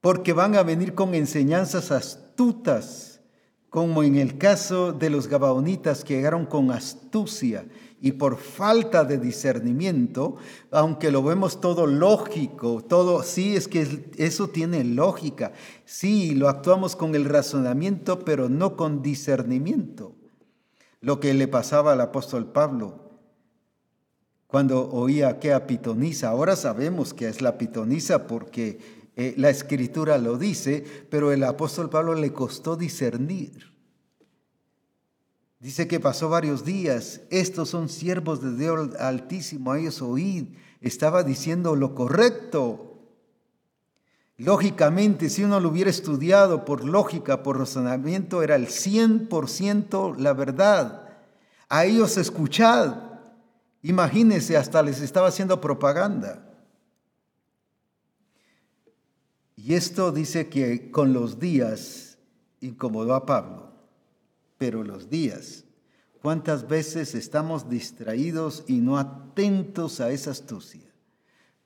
[0.01, 3.21] Porque van a venir con enseñanzas astutas,
[3.69, 7.65] como en el caso de los gabaonitas que llegaron con astucia
[8.01, 10.37] y por falta de discernimiento,
[10.71, 15.53] aunque lo vemos todo lógico, todo, sí, es que eso tiene lógica,
[15.85, 20.15] sí, lo actuamos con el razonamiento, pero no con discernimiento.
[21.01, 23.11] Lo que le pasaba al apóstol Pablo
[24.51, 28.81] cuando oía que a pitoniza, ahora sabemos que es la pitoniza porque
[29.15, 33.70] eh, la escritura lo dice, pero el apóstol Pablo le costó discernir.
[35.61, 37.21] Dice que pasó varios días.
[37.31, 40.57] Estos son siervos de Dios Altísimo, a ellos oíd.
[40.81, 42.87] Estaba diciendo lo correcto.
[44.39, 51.09] Lógicamente, si uno lo hubiera estudiado por lógica, por razonamiento, era el 100% la verdad.
[51.69, 52.97] A ellos escuchad.
[53.83, 56.43] Imagínense, hasta les estaba haciendo propaganda.
[59.57, 62.17] Y esto dice que con los días
[62.61, 63.70] incomodó a Pablo
[64.61, 65.65] pero los días.
[66.21, 70.93] ¿Cuántas veces estamos distraídos y no atentos a esa astucia?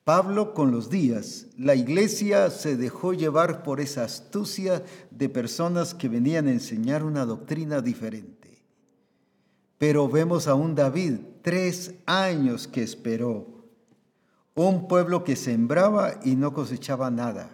[0.04, 6.08] Pablo con los días, la iglesia se dejó llevar por esa astucia de personas que
[6.08, 8.62] venían a enseñar una doctrina diferente.
[9.76, 13.66] Pero vemos a un David, tres años que esperó,
[14.54, 17.50] un pueblo que sembraba y no cosechaba nada,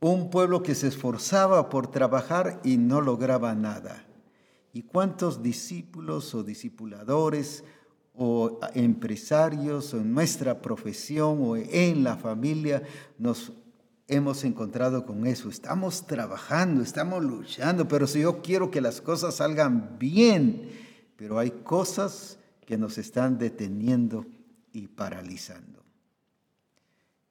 [0.00, 4.06] un pueblo que se esforzaba por trabajar y no lograba nada
[4.74, 7.62] ¿Y cuántos discípulos o discipuladores
[8.12, 12.82] o empresarios o en nuestra profesión o en la familia
[13.16, 13.52] nos
[14.08, 15.48] hemos encontrado con eso?
[15.48, 20.68] Estamos trabajando, estamos luchando, pero si yo quiero que las cosas salgan bien,
[21.14, 24.26] pero hay cosas que nos están deteniendo
[24.72, 25.73] y paralizando.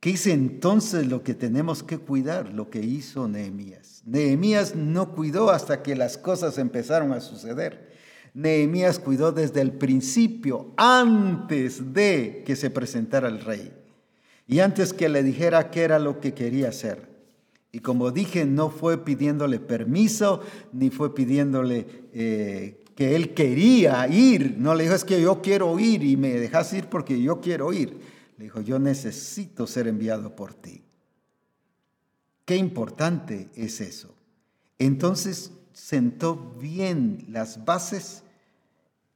[0.03, 2.51] ¿Qué es entonces lo que tenemos que cuidar?
[2.53, 4.01] Lo que hizo Nehemías.
[4.05, 7.93] Nehemías no cuidó hasta que las cosas empezaron a suceder.
[8.33, 13.71] Nehemías cuidó desde el principio, antes de que se presentara el rey.
[14.45, 17.07] Y antes que le dijera qué era lo que quería hacer.
[17.71, 20.41] Y como dije, no fue pidiéndole permiso,
[20.73, 24.55] ni fue pidiéndole eh, que él quería ir.
[24.57, 27.71] No le dijo, es que yo quiero ir y me dejas ir porque yo quiero
[27.71, 28.11] ir.
[28.37, 30.83] Le dijo, yo necesito ser enviado por ti.
[32.45, 34.15] Qué importante es eso.
[34.77, 38.23] Entonces sentó bien las bases,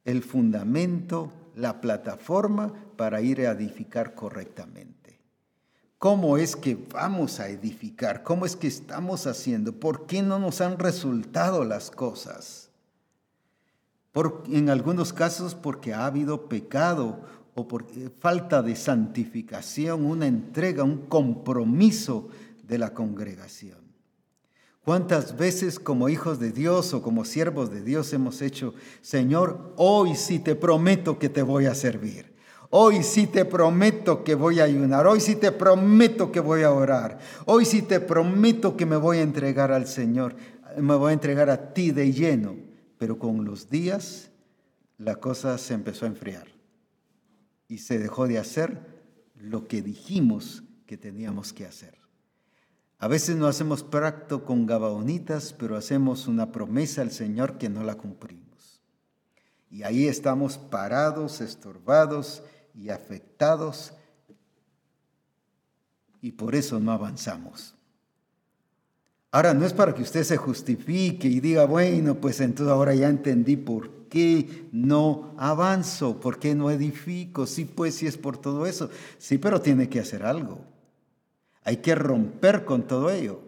[0.05, 4.97] el fundamento, la plataforma para ir a edificar correctamente.
[5.97, 8.21] ¿Cómo es que vamos a edificar?
[8.23, 9.73] ¿Cómo es que estamos haciendo?
[9.73, 12.69] ¿Por qué no nos han resultado las cosas?
[14.11, 17.21] Por, en algunos casos porque ha habido pecado
[17.57, 22.29] o por eh, falta de santificación, una entrega, un compromiso
[22.61, 23.79] de la congregación.
[24.85, 30.15] ¿Cuántas veces como hijos de Dios o como siervos de Dios hemos hecho, Señor, hoy
[30.15, 32.35] sí te prometo que te voy a servir?
[32.69, 35.07] Hoy sí te prometo que voy a ayunar.
[35.07, 37.17] Hoy sí te prometo que voy a orar.
[37.45, 40.35] Hoy sí te prometo que me voy a entregar al Señor.
[40.77, 42.55] Me voy a entregar a ti de lleno.
[42.97, 44.29] Pero con los días
[44.97, 46.56] la cosa se empezó a enfriar.
[47.67, 48.79] Y se dejó de hacer
[49.35, 51.97] lo que dijimos que teníamos que hacer.
[52.99, 57.83] A veces no hacemos pacto con gabaonitas, pero hacemos una promesa al Señor que no
[57.83, 58.81] la cumplimos.
[59.69, 62.41] Y ahí estamos parados, estorbados
[62.73, 63.93] y afectados,
[66.21, 67.75] y por eso no avanzamos.
[69.31, 73.09] Ahora no es para que usted se justifique y diga, bueno, pues entonces ahora ya
[73.09, 77.45] entendí por qué no avanzo, por qué no edifico.
[77.45, 78.89] Sí, pues sí es por todo eso.
[79.17, 80.59] Sí, pero tiene que hacer algo.
[81.63, 83.41] Hay que romper con todo ello.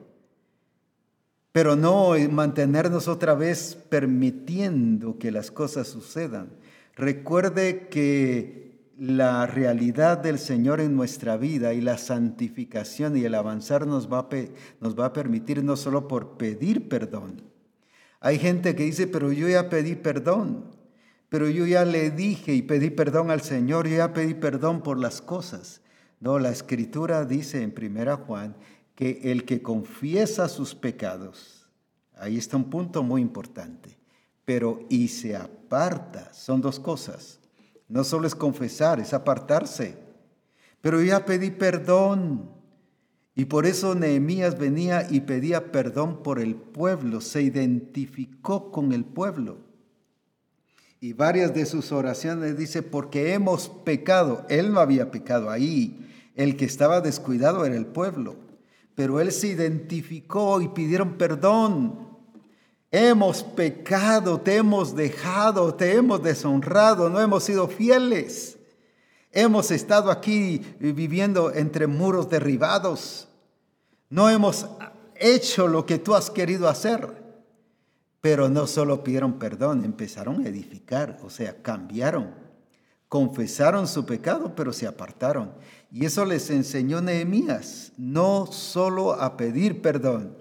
[1.51, 6.49] Pero no mantenernos otra vez permitiendo que las cosas sucedan.
[6.95, 13.87] Recuerde que la realidad del Señor en nuestra vida y la santificación y el avanzar
[13.87, 14.29] nos va, a,
[14.81, 17.48] nos va permitir no solo por pedir perdón.
[18.19, 20.65] Hay gente que dice, pero yo ya pedí perdón,
[21.29, 24.97] pero yo ya le dije y pedí perdón al Señor, yo ya pedí perdón por
[24.97, 25.81] las cosas.
[26.19, 28.55] No, la escritura dice en primera Juan
[28.95, 31.69] que el que confiesa sus pecados,
[32.17, 33.97] ahí está un punto muy importante,
[34.43, 37.39] pero y se aparta, son dos cosas.
[37.87, 39.97] No solo es confesar, es apartarse.
[40.81, 42.58] Pero ya pedí perdón.
[43.39, 49.05] Y por eso Nehemías venía y pedía perdón por el pueblo, se identificó con el
[49.05, 49.59] pueblo.
[50.99, 54.45] Y varias de sus oraciones dice, porque hemos pecado.
[54.49, 58.35] Él no había pecado ahí, el que estaba descuidado era el pueblo,
[58.93, 62.09] pero él se identificó y pidieron perdón.
[62.91, 68.57] Hemos pecado, te hemos dejado, te hemos deshonrado, no hemos sido fieles.
[69.31, 73.27] Hemos estado aquí viviendo entre muros derribados.
[74.09, 74.67] No hemos
[75.15, 77.07] hecho lo que tú has querido hacer.
[78.21, 82.49] Pero no solo pidieron perdón, empezaron a edificar, o sea, cambiaron
[83.09, 85.51] confesaron su pecado, pero se apartaron.
[85.91, 90.37] Y eso les enseñó Nehemías, no solo a pedir perdón.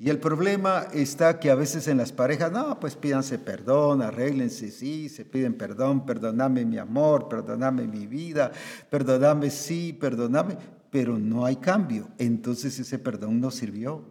[0.00, 4.70] Y el problema está que a veces en las parejas, no, pues pídanse perdón, arréglense,
[4.70, 8.52] sí, se piden perdón, perdóname mi amor, perdóname mi vida,
[8.90, 10.56] perdóname, sí, perdóname,
[10.90, 12.08] pero no hay cambio.
[12.18, 14.04] Entonces ese perdón no sirvió,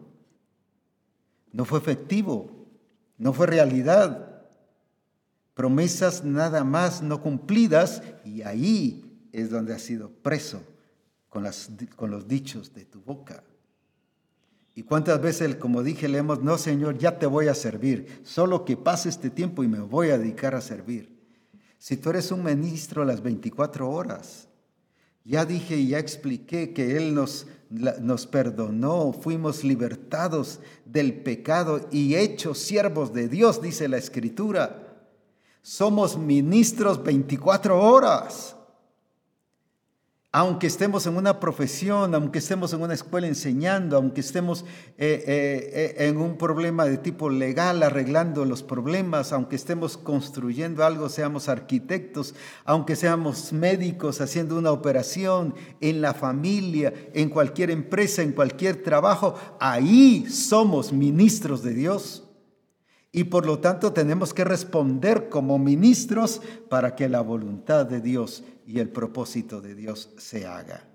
[1.51, 2.51] no fue efectivo,
[3.17, 4.27] no fue realidad
[5.57, 10.61] promesas nada más no cumplidas y ahí es donde has sido preso
[11.29, 13.43] con, las, con los dichos de tu boca.
[14.75, 18.77] Y cuántas veces, como dije, leemos, no Señor, ya te voy a servir, solo que
[18.77, 21.17] pase este tiempo y me voy a dedicar a servir.
[21.79, 24.46] Si tú eres un ministro las 24 horas,
[25.27, 32.15] ya dije y ya expliqué que Él nos, nos perdonó, fuimos libertados del pecado y
[32.15, 34.83] hechos siervos de Dios, dice la Escritura.
[35.61, 38.56] Somos ministros 24 horas.
[40.39, 44.65] Aunque estemos en una profesión, aunque estemos en una escuela enseñando, aunque estemos
[44.95, 50.85] eh, eh, eh, en un problema de tipo legal arreglando los problemas, aunque estemos construyendo
[50.85, 52.35] algo, seamos arquitectos,
[52.65, 59.33] aunque seamos médicos haciendo una operación en la familia, en cualquier empresa, en cualquier trabajo,
[59.59, 62.26] ahí somos ministros de Dios
[63.11, 68.43] y por lo tanto tenemos que responder como ministros para que la voluntad de Dios
[68.65, 70.85] y el propósito de Dios se haga.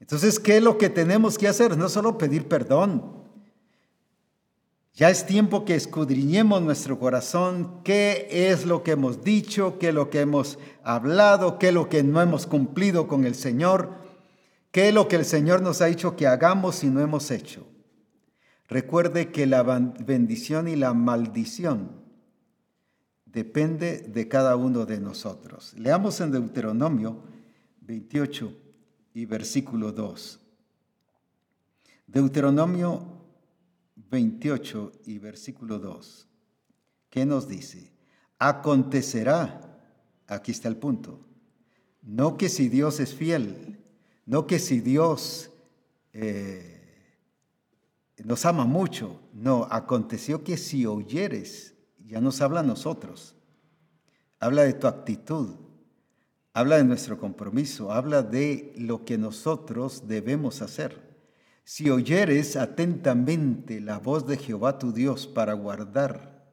[0.00, 1.76] Entonces, ¿qué es lo que tenemos que hacer?
[1.76, 3.22] No solo pedir perdón.
[4.94, 9.94] Ya es tiempo que escudriñemos nuestro corazón, qué es lo que hemos dicho, qué es
[9.94, 13.94] lo que hemos hablado, qué es lo que no hemos cumplido con el Señor,
[14.70, 17.66] qué es lo que el Señor nos ha dicho que hagamos y no hemos hecho.
[18.72, 21.90] Recuerde que la bendición y la maldición
[23.26, 25.74] depende de cada uno de nosotros.
[25.74, 27.22] Leamos en Deuteronomio
[27.82, 28.56] 28
[29.12, 30.40] y versículo 2.
[32.06, 33.26] Deuteronomio
[33.94, 36.26] 28 y versículo 2.
[37.10, 37.92] ¿Qué nos dice?
[38.38, 39.82] Acontecerá,
[40.26, 41.20] aquí está el punto,
[42.00, 43.84] no que si Dios es fiel,
[44.24, 45.50] no que si Dios
[46.14, 46.71] eh,
[48.32, 53.34] nos ama mucho, no, aconteció que si oyeres, ya nos habla a nosotros,
[54.40, 55.56] habla de tu actitud,
[56.54, 60.96] habla de nuestro compromiso, habla de lo que nosotros debemos hacer.
[61.64, 66.48] Si oyeres atentamente la voz de Jehová tu Dios para guardar,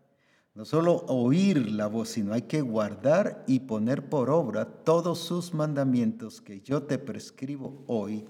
[0.56, 5.54] no solo oír la voz, sino hay que guardar y poner por obra todos sus
[5.54, 8.28] mandamientos que yo te prescribo hoy,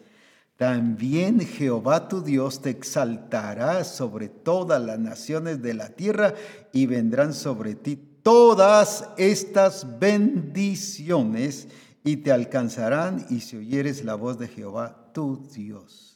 [0.60, 6.34] también Jehová tu Dios te exaltará sobre todas las naciones de la tierra
[6.74, 11.70] y vendrán sobre ti todas estas bendiciones
[12.04, 16.10] y te alcanzarán y si oyeres la voz de Jehová tu Dios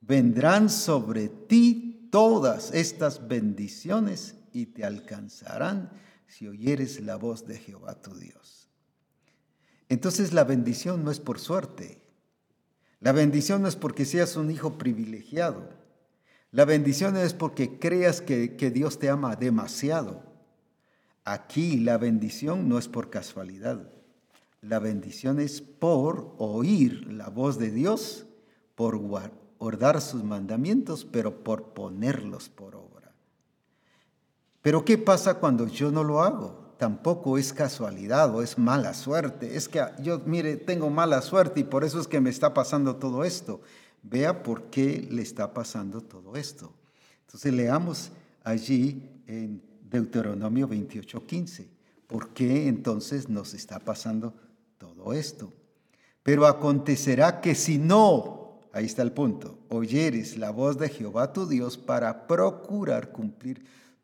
[0.00, 5.90] vendrán sobre ti todas estas bendiciones y te alcanzarán
[6.26, 8.68] si oyeres la voz de Jehová tu Dios.
[9.90, 12.01] Entonces la bendición no es por suerte.
[13.02, 15.68] La bendición no es porque seas un hijo privilegiado.
[16.52, 20.22] La bendición es porque creas que, que Dios te ama demasiado.
[21.24, 23.90] Aquí la bendición no es por casualidad.
[24.60, 28.26] La bendición es por oír la voz de Dios,
[28.76, 33.12] por guardar sus mandamientos, pero por ponerlos por obra.
[34.60, 36.61] Pero ¿qué pasa cuando yo no lo hago?
[36.82, 39.56] Tampoco es casualidad o es mala suerte.
[39.56, 42.96] Es que yo, mire, tengo mala suerte y por eso es que me está pasando
[42.96, 43.60] todo esto.
[44.02, 46.72] Vea por qué le está pasando todo esto.
[47.24, 48.10] Entonces leamos
[48.42, 51.68] allí en Deuteronomio 28:15.
[52.08, 54.34] ¿Por qué entonces nos está pasando
[54.76, 55.52] todo esto?
[56.24, 58.42] Pero acontecerá que si no
[58.74, 59.58] Ahí está el punto.
[59.68, 63.62] Oyeres la voz de Jehová tu Dios para procurar cumplir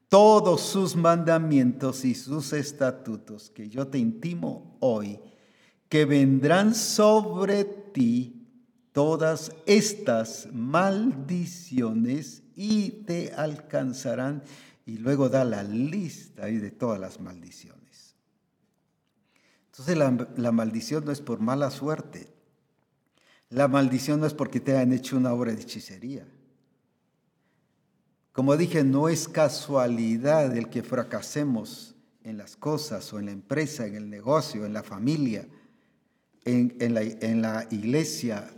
[0.08, 5.20] todos sus mandamientos y sus estatutos que yo te intimo hoy,
[5.88, 8.46] que vendrán sobre ti
[8.92, 14.42] todas estas maldiciones y te alcanzarán.
[14.86, 17.78] Y luego da la lista ahí de todas las maldiciones.
[19.70, 19.96] Entonces
[20.36, 22.32] la, maldición no es por mala suerte,
[23.48, 26.26] la maldición no es porque te hayan hecho una obra de hechicería.
[28.38, 33.84] Como dije, no es casualidad el que fracasemos en las cosas o en la empresa,
[33.84, 35.48] en el negocio, en la familia,
[36.44, 38.48] en, la, la iglesia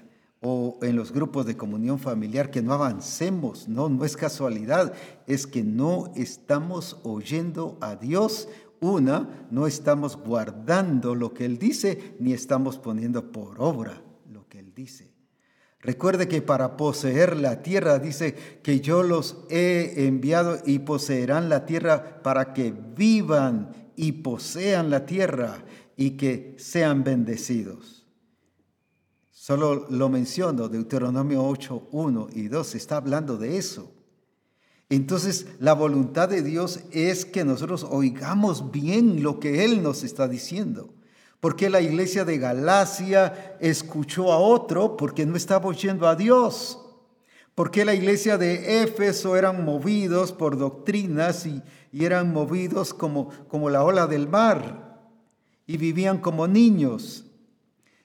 [0.42, 3.68] o en los grupos de comunión familiar, que no avancemos.
[3.68, 4.92] No, no es casualidad,
[5.26, 8.48] es que no estamos oyendo a Dios
[8.82, 14.02] una, no estamos guardando lo que Él dice, ni estamos poniendo por obra
[14.80, 15.09] dice.
[15.82, 21.64] Recuerde que para poseer la tierra dice que yo los he enviado y poseerán la
[21.64, 25.64] tierra para que vivan y posean la tierra
[25.96, 28.06] y que sean bendecidos.
[29.30, 33.90] Solo lo menciono, Deuteronomio 8, 1 y 2 está hablando de eso.
[34.90, 40.28] Entonces, la voluntad de Dios es que nosotros oigamos bien lo que Él nos está
[40.28, 40.92] diciendo.
[41.40, 44.96] ¿Por qué la iglesia de Galacia escuchó a otro?
[44.98, 46.78] Porque no estaba oyendo a Dios.
[47.54, 51.62] ¿Por qué la iglesia de Éfeso eran movidos por doctrinas y,
[51.92, 55.00] eran movidos como, como la ola del mar
[55.66, 57.24] y vivían como niños?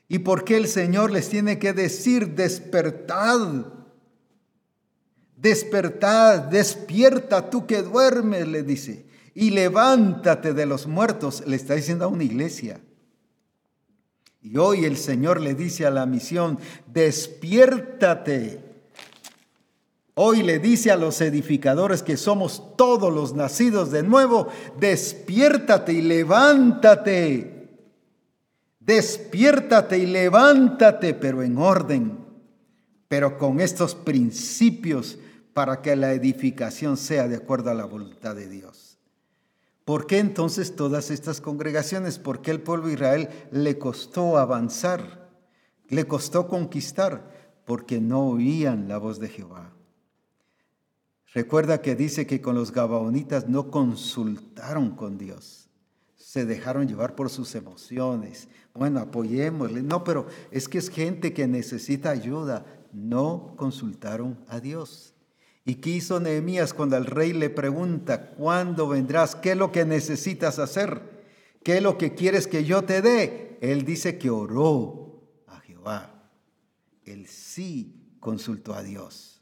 [0.07, 3.65] ¿Y por qué el Señor les tiene que decir, despertad?
[5.35, 12.05] Despertad, despierta tú que duermes, le dice, y levántate de los muertos, le está diciendo
[12.05, 12.79] a una iglesia.
[14.45, 16.59] Y hoy el Señor le dice a la misión,
[16.93, 18.59] despiértate.
[20.13, 24.47] Hoy le dice a los edificadores que somos todos los nacidos de nuevo,
[24.79, 27.69] despiértate y levántate.
[28.79, 32.15] Despiértate y levántate, pero en orden,
[33.07, 35.17] pero con estos principios
[35.53, 38.84] para que la edificación sea de acuerdo a la voluntad de Dios.
[39.85, 42.17] ¿Por qué entonces todas estas congregaciones?
[42.17, 45.29] ¿Por qué el pueblo de Israel le costó avanzar?
[45.89, 47.61] ¿Le costó conquistar?
[47.65, 49.71] Porque no oían la voz de Jehová.
[51.35, 55.69] Recuerda que dice que con los gabaonitas no consultaron con Dios.
[56.15, 58.47] Se dejaron llevar por sus emociones.
[58.73, 59.83] Bueno, apoyémosle.
[59.83, 62.65] No, pero es que es gente que necesita ayuda.
[62.91, 65.14] No consultaron a Dios.
[65.65, 69.35] ¿Y qué hizo Nehemías cuando el rey le pregunta, ¿cuándo vendrás?
[69.35, 71.01] ¿Qué es lo que necesitas hacer?
[71.63, 73.57] ¿Qué es lo que quieres que yo te dé?
[73.61, 76.29] Él dice que oró a Jehová.
[77.03, 79.41] Él sí consultó a Dios.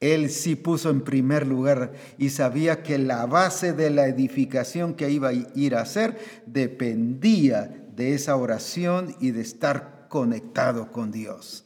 [0.00, 5.10] Él sí puso en primer lugar y sabía que la base de la edificación que
[5.10, 11.63] iba a ir a hacer dependía de esa oración y de estar conectado con Dios.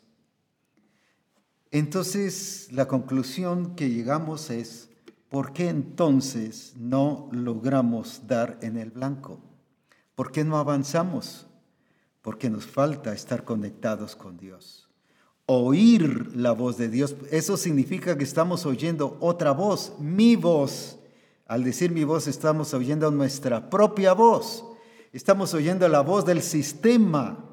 [1.71, 4.89] Entonces, la conclusión que llegamos es,
[5.29, 9.41] ¿por qué entonces no logramos dar en el blanco?
[10.15, 11.47] ¿Por qué no avanzamos?
[12.23, 14.89] Porque nos falta estar conectados con Dios.
[15.45, 20.99] Oír la voz de Dios, eso significa que estamos oyendo otra voz, mi voz.
[21.47, 24.65] Al decir mi voz, estamos oyendo nuestra propia voz.
[25.13, 27.48] Estamos oyendo la voz del sistema,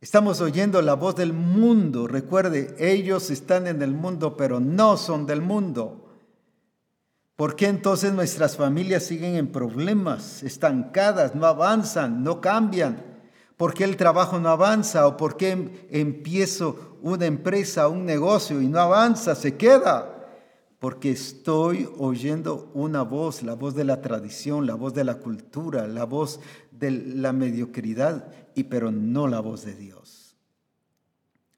[0.00, 2.06] Estamos oyendo la voz del mundo.
[2.06, 6.02] Recuerde, ellos están en el mundo, pero no son del mundo.
[7.34, 13.02] ¿Por qué entonces nuestras familias siguen en problemas, estancadas, no avanzan, no cambian?
[13.56, 15.06] ¿Por qué el trabajo no avanza?
[15.06, 20.15] ¿O por qué em, empiezo una empresa, un negocio y no avanza, se queda?
[20.78, 25.86] Porque estoy oyendo una voz, la voz de la tradición, la voz de la cultura,
[25.88, 26.40] la voz
[26.70, 30.36] de la mediocridad, y pero no la voz de Dios.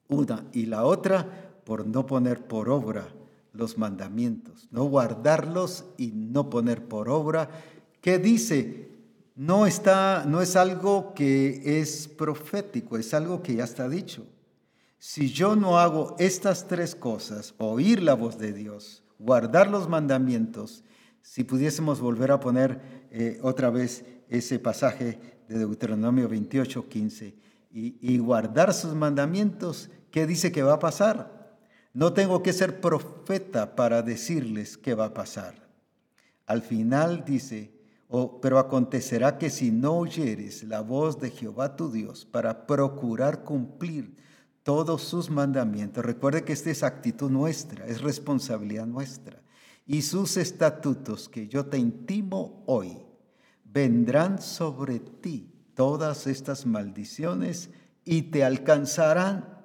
[0.09, 3.09] Una y la otra por no poner por obra
[3.53, 7.51] los mandamientos, no guardarlos y no poner por obra.
[8.01, 8.89] ¿Qué dice?
[9.35, 14.27] No está no es algo que es profético, es algo que ya está dicho.
[14.99, 20.85] Si yo no hago estas tres cosas, oír la voz de Dios, guardar los mandamientos,
[21.23, 22.81] si pudiésemos volver a poner
[23.11, 25.19] eh, otra vez ese pasaje
[25.49, 27.35] de Deuteronomio 28, 15,
[27.71, 31.59] y, guardar sus mandamientos, ¿qué dice que va a pasar?
[31.93, 35.69] No tengo que ser profeta para decirles qué va a pasar.
[36.47, 37.73] Al final dice,
[38.09, 43.45] oh, pero acontecerá que si no oyeres la voz de Jehová tu Dios para procurar
[43.45, 44.17] cumplir
[44.69, 49.41] todos sus mandamientos, recuerde que esta es actitud nuestra, es responsabilidad nuestra,
[49.87, 52.99] y sus estatutos que yo te intimo hoy,
[53.65, 57.71] vendrán sobre ti todas estas maldiciones
[58.05, 59.65] y te alcanzarán.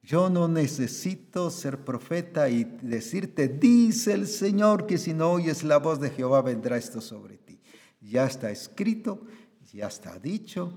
[0.00, 5.78] Yo no necesito ser profeta y decirte, dice el Señor, que si no oyes la
[5.78, 7.58] voz de Jehová vendrá esto sobre ti.
[8.00, 9.26] Ya está escrito,
[9.72, 10.72] ya está dicho.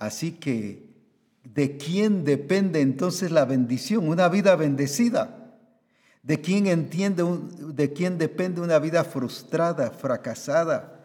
[0.00, 0.85] Así que,
[1.54, 4.08] ¿de quién depende entonces la bendición?
[4.08, 5.58] Una vida bendecida.
[6.22, 7.24] ¿De quién entiende,
[7.72, 10.96] de quién depende una vida frustrada, fracasada?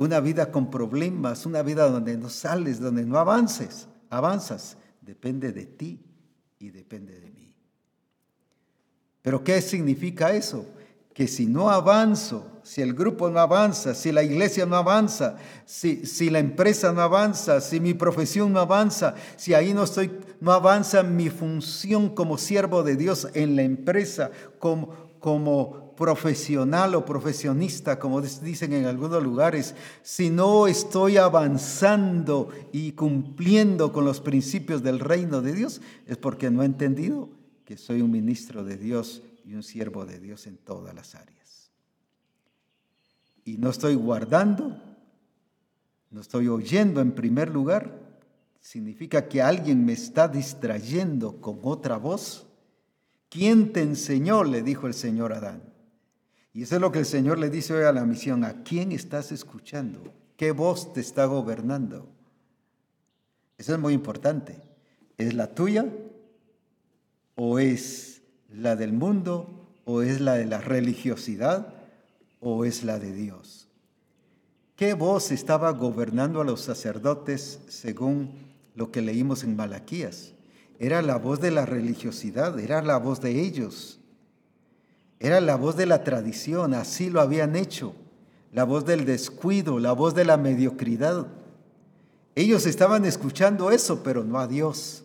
[0.00, 5.66] una vida con problemas, una vida donde no sales, donde no avances, avanzas, depende de
[5.66, 6.00] ti
[6.58, 7.54] y depende de mí.
[9.20, 10.64] Pero ¿qué significa eso?
[11.12, 16.06] Que si no avanzo, si el grupo no avanza, si la iglesia no avanza, si,
[16.06, 20.10] si la empresa no avanza, si mi profesión no avanza, si ahí no, estoy,
[20.40, 27.04] no avanza mi función como siervo de Dios en la empresa, como, como profesional o
[27.04, 34.82] profesionista, como dicen en algunos lugares, si no estoy avanzando y cumpliendo con los principios
[34.82, 37.28] del reino de Dios, es porque no he entendido
[37.64, 41.72] que soy un ministro de Dios y un siervo de Dios en todas las áreas.
[43.44, 44.80] Y no estoy guardando,
[46.08, 48.20] no estoy oyendo en primer lugar,
[48.60, 52.46] significa que alguien me está distrayendo con otra voz.
[53.28, 54.44] ¿Quién te enseñó?
[54.44, 55.62] le dijo el Señor Adán.
[56.52, 58.44] Y eso es lo que el Señor le dice hoy a la misión.
[58.44, 60.14] ¿A quién estás escuchando?
[60.36, 62.08] ¿Qué voz te está gobernando?
[63.58, 64.62] Eso es muy importante.
[65.18, 65.86] ¿Es la tuya?
[67.34, 68.09] ¿O es
[68.52, 69.48] la del mundo?
[69.84, 71.74] ¿O es la de la religiosidad?
[72.40, 73.68] ¿O es la de Dios?
[74.76, 78.30] ¿Qué voz estaba gobernando a los sacerdotes según
[78.74, 80.32] lo que leímos en Malaquías?
[80.78, 84.00] Era la voz de la religiosidad, era la voz de ellos.
[85.18, 87.94] Era la voz de la tradición, así lo habían hecho.
[88.52, 91.26] La voz del descuido, la voz de la mediocridad.
[92.34, 95.04] Ellos estaban escuchando eso, pero no a Dios.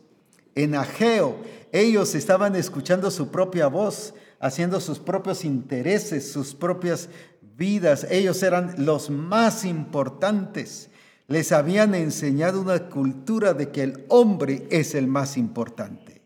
[0.56, 1.36] En Ageo,
[1.76, 7.10] ellos estaban escuchando su propia voz, haciendo sus propios intereses, sus propias
[7.58, 8.08] vidas.
[8.10, 10.90] Ellos eran los más importantes.
[11.28, 16.22] Les habían enseñado una cultura de que el hombre es el más importante.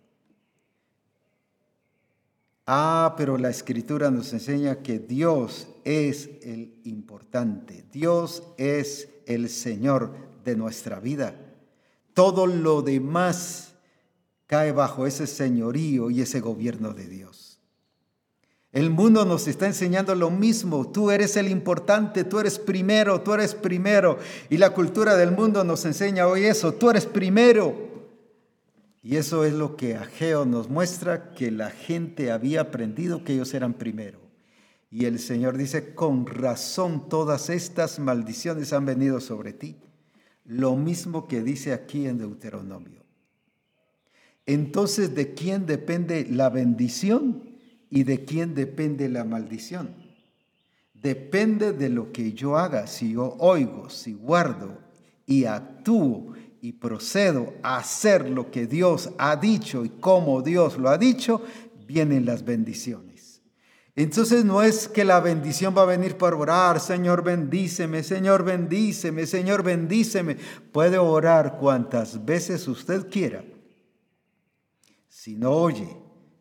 [2.67, 7.85] Ah, pero la escritura nos enseña que Dios es el importante.
[7.91, 10.13] Dios es el Señor
[10.45, 11.33] de nuestra vida.
[12.13, 13.68] Todo lo demás
[14.49, 17.59] cae bajo ese señorío y ese gobierno de Dios.
[18.71, 20.91] El mundo nos está enseñando lo mismo.
[20.91, 24.17] Tú eres el importante, tú eres primero, tú eres primero.
[24.49, 27.75] Y la cultura del mundo nos enseña hoy eso, tú eres primero.
[29.03, 33.53] Y eso es lo que Ageo nos muestra, que la gente había aprendido que ellos
[33.53, 34.19] eran primero.
[34.89, 39.77] Y el Señor dice, con razón todas estas maldiciones han venido sobre ti.
[40.43, 42.98] Lo mismo que dice aquí en Deuteronomio.
[44.49, 47.43] Entonces, ¿de quién depende la bendición?
[47.91, 49.93] ¿Y de quién depende la maldición?
[50.91, 52.87] Depende de lo que yo haga.
[52.87, 54.79] Si yo oigo, si guardo
[55.27, 60.89] y actúo y procedo a hacer lo que Dios ha dicho y como Dios lo
[60.89, 61.43] ha dicho,
[61.85, 63.43] vienen las bendiciones.
[63.95, 69.27] Entonces no es que la bendición va a venir por orar, Señor bendíceme, Señor bendíceme,
[69.27, 70.37] Señor bendíceme.
[70.71, 73.43] Puede orar cuantas veces usted quiera.
[75.19, 75.97] Si no oye,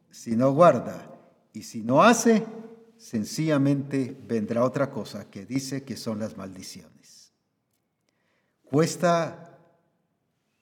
[0.09, 1.11] si no guarda,
[1.53, 2.47] y si no hace,
[2.97, 7.33] sencillamente vendrá otra cosa que dice que son las maldiciones.
[8.63, 9.59] Cuesta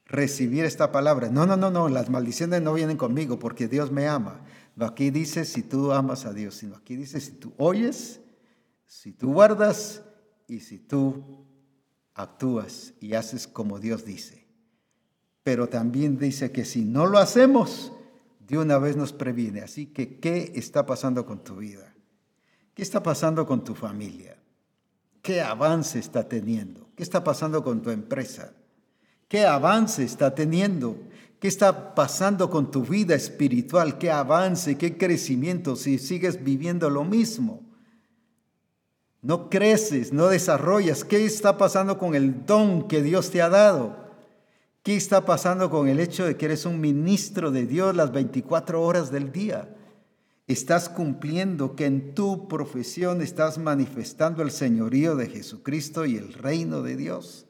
[0.07, 1.29] recibir esta palabra.
[1.29, 4.41] No, no, no, no, las maldiciones no vienen conmigo porque Dios me ama.
[4.75, 8.19] No, aquí dice si tú amas a Dios, sino aquí dice si tú oyes,
[8.87, 10.01] si tú guardas
[10.47, 11.45] y si tú
[12.15, 14.47] actúas y haces como Dios dice.
[15.43, 17.93] Pero también dice que si no lo hacemos,
[18.47, 19.61] de una vez nos previene.
[19.61, 21.93] Así que, ¿qué está pasando con tu vida?
[22.73, 24.37] ¿Qué está pasando con tu familia?
[25.21, 26.89] ¿Qué avance está teniendo?
[26.95, 28.53] ¿Qué está pasando con tu empresa?
[29.27, 30.97] ¿Qué avance está teniendo?
[31.39, 33.97] ¿Qué está pasando con tu vida espiritual?
[33.97, 34.77] ¿Qué avance?
[34.77, 37.61] ¿Qué crecimiento si sigues viviendo lo mismo?
[39.21, 41.03] No creces, no desarrollas.
[41.03, 44.06] ¿Qué está pasando con el don que Dios te ha dado?
[44.87, 48.81] ¿Qué está pasando con el hecho de que eres un ministro de Dios las 24
[48.81, 49.75] horas del día?
[50.47, 56.83] Estás cumpliendo que en tu profesión estás manifestando el señorío de Jesucristo y el reino
[56.83, 57.47] de Dios.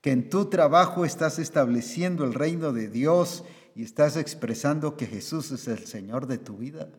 [0.00, 3.42] Que en tu trabajo estás estableciendo el reino de Dios
[3.74, 6.90] y estás expresando que Jesús es el Señor de tu vida.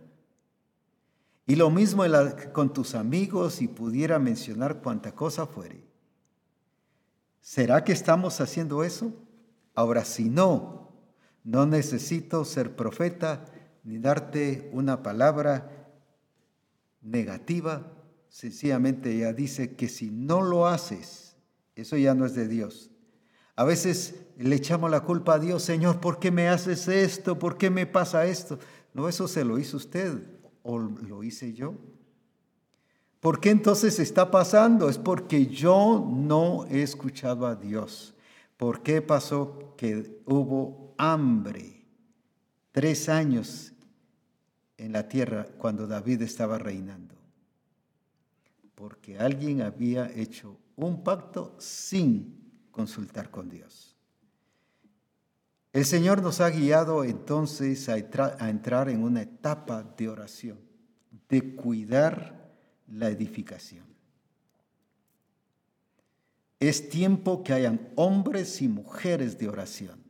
[1.45, 2.03] Y lo mismo
[2.51, 5.85] con tus amigos y pudiera mencionar cuanta cosa fuere.
[7.39, 9.13] ¿Será que estamos haciendo eso?
[9.77, 10.89] Ahora, si no,
[11.43, 13.45] no necesito ser profeta
[13.83, 15.93] ni darte una palabra
[17.03, 17.85] negativa,
[18.27, 21.35] sencillamente ella dice que si no lo haces,
[21.75, 22.89] eso ya no es de Dios.
[23.55, 27.37] A veces le echamos la culpa a Dios, Señor, ¿por qué me haces esto?
[27.37, 28.57] ¿Por qué me pasa esto?
[28.95, 30.23] No, eso se lo hizo usted
[30.63, 31.75] o lo hice yo.
[33.19, 34.89] ¿Por qué entonces está pasando?
[34.89, 38.15] Es porque yo no he escuchado a Dios.
[38.57, 41.85] ¿Por qué pasó que hubo hambre
[42.71, 43.71] tres años
[44.77, 47.15] en la tierra cuando David estaba reinando?
[48.75, 53.95] Porque alguien había hecho un pacto sin consultar con Dios.
[55.73, 60.59] El Señor nos ha guiado entonces a, entrar en una etapa de oración,
[61.29, 62.51] de cuidar
[62.87, 63.86] la edificación.
[66.59, 70.03] Es tiempo que hayan hombres y mujeres de oración.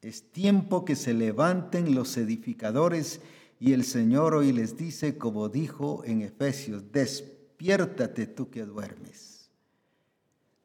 [0.00, 3.20] Es tiempo que se levanten los edificadores
[3.60, 9.50] y el Señor hoy les dice, como dijo en Efesios, despiértate tú que duermes.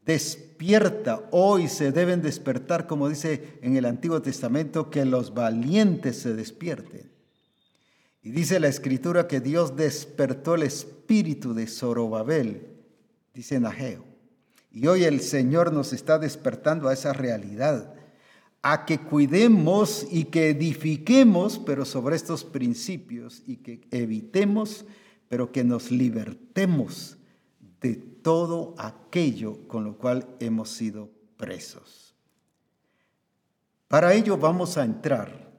[0.05, 6.35] Despierta, hoy se deben despertar, como dice en el Antiguo Testamento, que los valientes se
[6.35, 7.11] despierten.
[8.21, 12.67] Y dice la Escritura que Dios despertó el espíritu de Zorobabel,
[13.33, 14.12] dice Naheo
[14.73, 17.93] y hoy el Señor nos está despertando a esa realidad,
[18.63, 24.85] a que cuidemos y que edifiquemos, pero sobre estos principios, y que evitemos,
[25.29, 27.17] pero que nos libertemos
[27.81, 32.15] de todo aquello con lo cual hemos sido presos.
[33.87, 35.51] Para ello vamos a entrar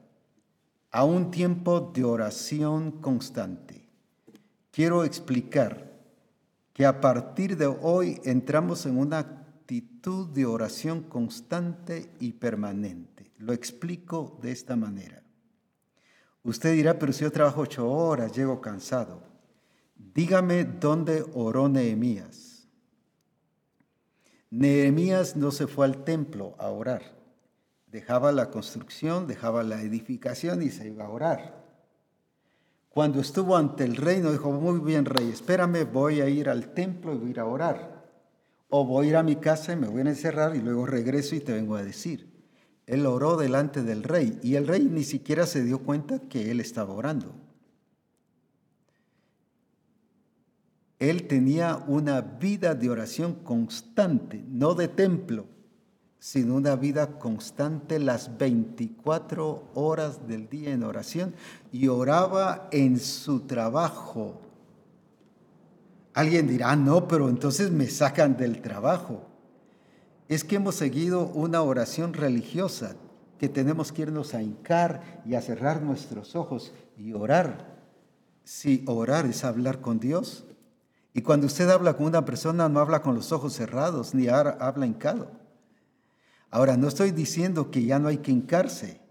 [0.91, 3.87] a un tiempo de oración constante.
[4.71, 5.94] Quiero explicar
[6.75, 13.31] que a partir de hoy entramos en una actitud de oración constante y permanente.
[13.37, 15.23] Lo explico de esta manera.
[16.43, 19.23] Usted dirá, pero si yo trabajo ocho horas, llego cansado.
[19.95, 22.67] Dígame dónde oró Nehemías.
[24.49, 27.03] Nehemías no se fue al templo a orar.
[27.87, 31.64] Dejaba la construcción, dejaba la edificación y se iba a orar.
[32.95, 36.73] Cuando estuvo ante el rey, no dijo, muy bien rey, espérame, voy a ir al
[36.73, 38.05] templo y voy a ir a orar.
[38.69, 41.35] O voy a ir a mi casa y me voy a encerrar y luego regreso
[41.35, 42.31] y te vengo a decir.
[42.85, 46.61] Él oró delante del rey y el rey ni siquiera se dio cuenta que él
[46.61, 47.35] estaba orando.
[50.97, 55.47] Él tenía una vida de oración constante, no de templo
[56.25, 61.35] sino una vida constante las 24 horas del día en oración
[61.71, 64.41] y oraba en su trabajo.
[66.15, 69.27] Alguien dirá, no, pero entonces me sacan del trabajo.
[70.27, 72.95] Es que hemos seguido una oración religiosa
[73.37, 77.77] que tenemos que irnos a hincar y a cerrar nuestros ojos y orar.
[78.43, 80.43] Si orar es hablar con Dios.
[81.13, 84.87] Y cuando usted habla con una persona, no habla con los ojos cerrados, ni habla
[84.87, 85.44] hincado.
[86.49, 89.01] Ahora, no estoy diciendo que ya no hay que hincarse.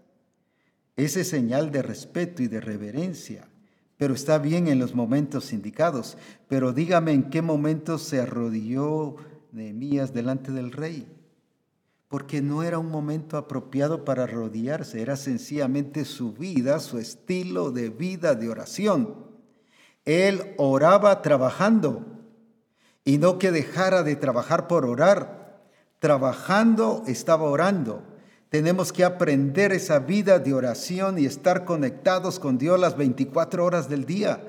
[0.95, 3.49] Ese es señal de respeto y de reverencia,
[3.97, 6.17] pero está bien en los momentos indicados.
[6.47, 9.17] Pero dígame en qué momento se arrodilló
[9.51, 11.11] Nehemías delante del rey.
[12.07, 17.89] Porque no era un momento apropiado para arrodillarse, era sencillamente su vida, su estilo de
[17.89, 19.25] vida de oración.
[20.05, 22.05] Él oraba trabajando
[23.03, 25.44] y no que dejara de trabajar por orar
[25.99, 28.03] trabajando, estaba orando.
[28.49, 33.89] Tenemos que aprender esa vida de oración y estar conectados con Dios las 24 horas
[33.89, 34.41] del día.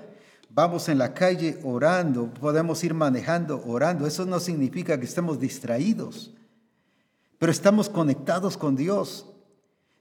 [0.50, 4.06] Vamos en la calle orando, podemos ir manejando orando.
[4.06, 6.32] Eso no significa que estemos distraídos,
[7.38, 9.26] pero estamos conectados con Dios.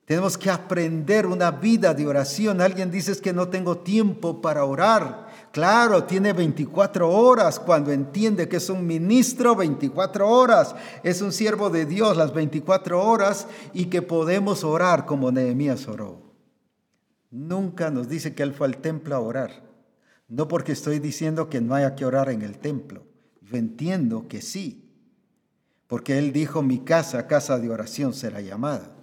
[0.06, 2.62] Tenemos que aprender una vida de oración.
[2.62, 5.25] Alguien dice que no tengo tiempo para orar.
[5.56, 10.76] Claro, tiene 24 horas cuando entiende que es un ministro, 24 horas.
[11.02, 16.34] Es un siervo de Dios las 24 horas y que podemos orar como Nehemías oró.
[17.32, 19.64] Nunca nos dice que él fue al templo a orar.
[20.28, 23.06] No porque estoy diciendo que no haya que orar en el templo.
[23.40, 24.92] Yo entiendo que sí.
[25.88, 28.94] Porque él dijo, mi casa, casa de oración será llamada.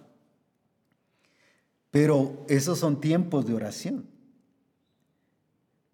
[1.91, 4.12] Pero esos son tiempos de oración.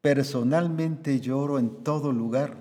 [0.09, 2.57] Personalmente lloro en todo lugar.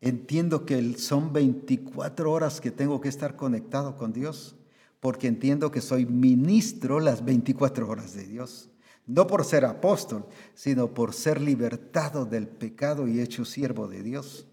[0.00, 4.54] Entiendo que son 24 horas que tengo que estar conectado con Dios,
[5.00, 8.70] porque entiendo que soy ministro las 24 horas de Dios.
[9.06, 14.46] No por ser apóstol, sino por ser libertado del pecado y hecho siervo de Dios.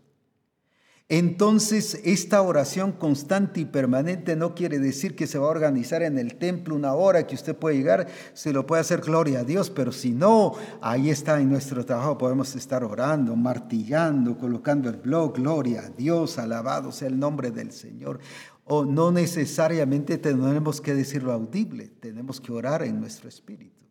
[1.15, 6.17] Entonces, esta oración constante y permanente no quiere decir que se va a organizar en
[6.17, 9.69] el templo una hora que usted puede llegar, se lo puede hacer gloria a Dios,
[9.69, 15.35] pero si no, ahí está en nuestro trabajo, podemos estar orando, martillando, colocando el blog,
[15.35, 18.19] gloria a Dios, alabado sea el nombre del Señor.
[18.65, 23.85] O no necesariamente tenemos que decirlo audible, tenemos que orar en nuestro espíritu.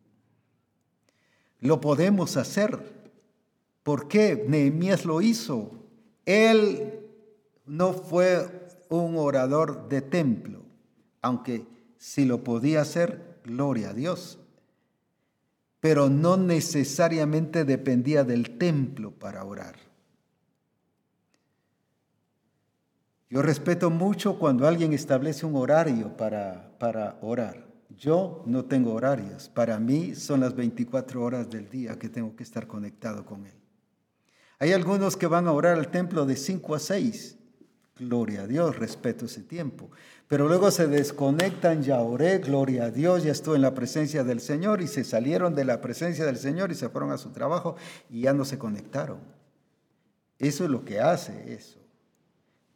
[1.61, 2.77] Lo podemos hacer.
[3.81, 4.43] ¿Por qué?
[4.45, 5.71] Nehemías lo hizo.
[6.25, 6.92] Él
[7.65, 10.63] no fue un orador de templo,
[11.21, 11.65] aunque
[11.97, 14.39] si lo podía hacer, gloria a Dios.
[15.79, 19.75] Pero no necesariamente dependía del templo para orar.
[23.29, 27.67] Yo respeto mucho cuando alguien establece un horario para, para orar.
[27.89, 29.49] Yo no tengo horarios.
[29.49, 33.55] Para mí son las 24 horas del día que tengo que estar conectado con Él.
[34.59, 37.39] Hay algunos que van a orar al templo de 5 a 6
[37.99, 39.89] Gloria a Dios, respeto ese tiempo.
[40.27, 44.41] Pero luego se desconectan, ya oré, gloria a Dios, ya estuve en la presencia del
[44.41, 47.75] Señor y se salieron de la presencia del Señor y se fueron a su trabajo
[48.09, 49.19] y ya no se conectaron.
[50.39, 51.79] Eso es lo que hace eso.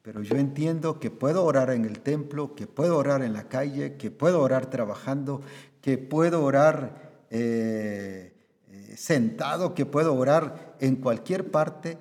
[0.03, 3.98] Pero yo entiendo que puedo orar en el templo, que puedo orar en la calle,
[3.98, 5.41] que puedo orar trabajando,
[5.81, 8.34] que puedo orar eh,
[8.69, 11.98] eh, sentado, que puedo orar en cualquier parte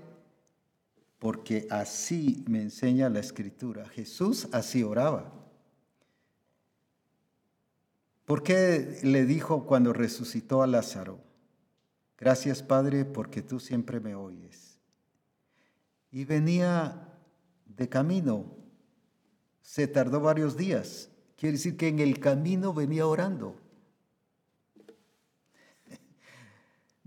[1.27, 3.89] porque así me enseña la escritura.
[3.89, 5.35] Jesús así oraba.
[8.24, 11.19] ¿Por qué le dijo cuando resucitó a Lázaro?
[12.16, 14.78] Gracias Padre porque tú siempre me oyes.
[16.12, 17.19] Y venía
[17.65, 18.55] de camino,
[19.62, 21.11] se tardó varios días.
[21.36, 23.57] Quiere decir que en el camino venía orando.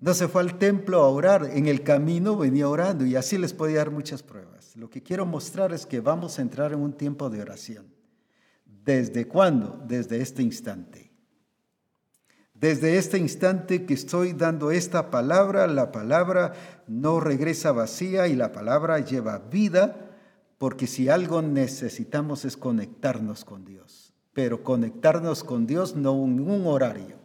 [0.01, 3.53] No se fue al templo a orar, en el camino venía orando y así les
[3.53, 4.77] podía dar muchas pruebas.
[4.77, 7.93] Lo que quiero mostrar es que vamos a entrar en un tiempo de oración.
[8.65, 9.83] ¿Desde cuándo?
[9.85, 11.11] Desde este instante.
[12.53, 16.53] Desde este instante que estoy dando esta palabra, la palabra
[16.87, 20.15] no regresa vacía y la palabra lleva vida,
[20.57, 24.13] porque si algo necesitamos es conectarnos con Dios.
[24.31, 27.18] Pero conectarnos con Dios no en un horario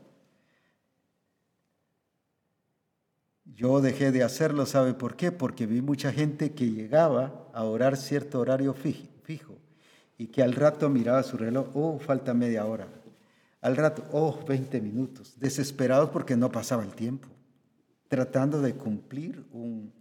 [3.57, 5.31] Yo dejé de hacerlo, ¿sabe por qué?
[5.31, 9.59] Porque vi mucha gente que llegaba a orar cierto horario fijo
[10.19, 12.89] y que al rato miraba su reloj, oh, falta media hora.
[13.61, 17.29] Al rato, oh, 20 minutos, desesperados porque no pasaba el tiempo,
[18.09, 19.93] tratando de cumplir un...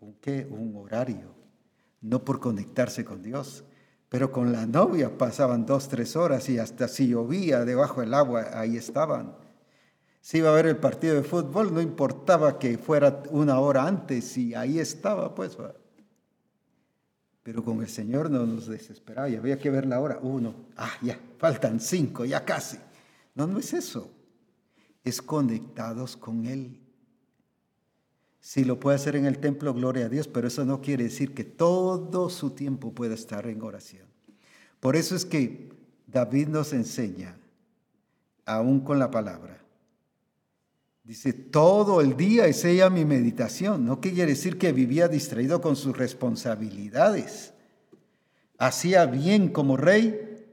[0.00, 1.34] un qué, un horario,
[2.00, 3.64] no por conectarse con Dios,
[4.08, 8.46] pero con la novia pasaban dos, tres horas y hasta si llovía debajo del agua,
[8.52, 9.34] ahí estaban.
[10.24, 14.38] Si iba a ver el partido de fútbol, no importaba que fuera una hora antes,
[14.38, 15.54] y ahí estaba, pues.
[17.42, 20.18] Pero con el Señor no nos desesperaba y había que ver la hora.
[20.22, 22.78] Uno, ah, ya, faltan cinco, ya casi.
[23.34, 24.10] No, no es eso.
[25.04, 26.80] Es conectados con Él.
[28.40, 31.34] Si lo puede hacer en el templo, gloria a Dios, pero eso no quiere decir
[31.34, 34.06] que todo su tiempo pueda estar en oración.
[34.80, 35.70] Por eso es que
[36.06, 37.36] David nos enseña,
[38.46, 39.63] aún con la palabra,
[41.04, 43.84] Dice, todo el día es ella mi meditación.
[43.84, 47.52] No quiere decir que vivía distraído con sus responsabilidades.
[48.56, 50.46] Hacía bien como rey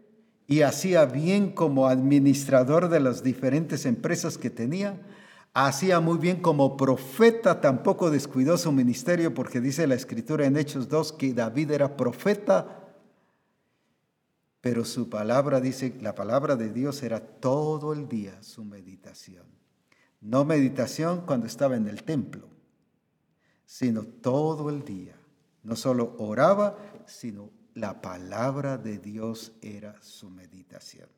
[0.47, 5.01] y hacía bien como administrador de las diferentes empresas que tenía.
[5.53, 10.89] Hacía muy bien como profeta, tampoco descuidó su ministerio porque dice la escritura en Hechos
[10.89, 12.89] 2 que David era profeta,
[14.59, 19.60] pero su palabra dice, la palabra de Dios era todo el día su meditación.
[20.21, 22.47] No meditación cuando estaba en el templo,
[23.65, 25.15] sino todo el día.
[25.63, 26.77] No solo oraba,
[27.07, 31.09] sino la palabra de Dios era su meditación.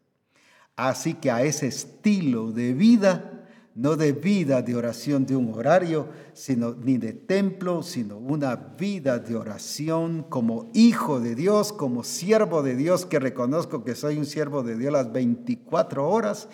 [0.77, 6.07] Así que a ese estilo de vida, no de vida de oración de un horario,
[6.33, 12.63] sino ni de templo, sino una vida de oración como hijo de Dios, como siervo
[12.63, 16.47] de Dios, que reconozco que soy un siervo de Dios las 24 horas,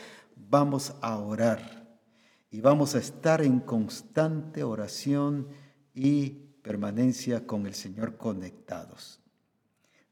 [0.49, 1.78] vamos a orar
[2.51, 5.47] y vamos a estar en constante oración
[5.93, 6.29] y
[6.61, 9.19] permanencia con el Señor conectados.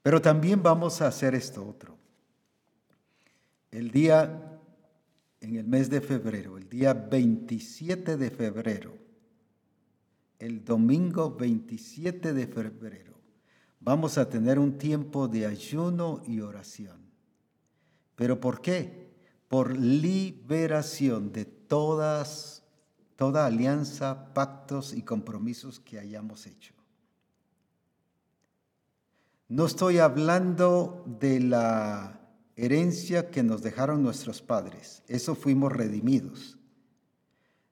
[0.01, 1.97] Pero también vamos a hacer esto otro.
[3.71, 4.59] El día,
[5.41, 8.93] en el mes de febrero, el día 27 de febrero,
[10.39, 13.19] el domingo 27 de febrero,
[13.79, 17.01] vamos a tener un tiempo de ayuno y oración.
[18.15, 19.09] ¿Pero por qué?
[19.47, 22.63] Por liberación de todas,
[23.15, 26.73] toda alianza, pactos y compromisos que hayamos hecho.
[29.49, 32.19] No estoy hablando de la
[32.55, 36.57] herencia que nos dejaron nuestros padres, eso fuimos redimidos.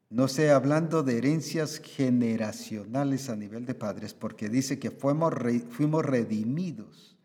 [0.09, 5.33] No estoy hablando de herencias generacionales a nivel de padres, porque dice que fuimos,
[5.71, 7.17] fuimos redimidos,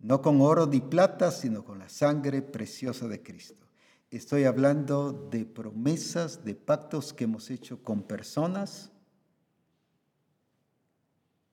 [0.00, 3.67] no con oro ni plata, sino con la sangre preciosa de Cristo.
[4.10, 8.90] Estoy hablando de promesas, de pactos que hemos hecho con personas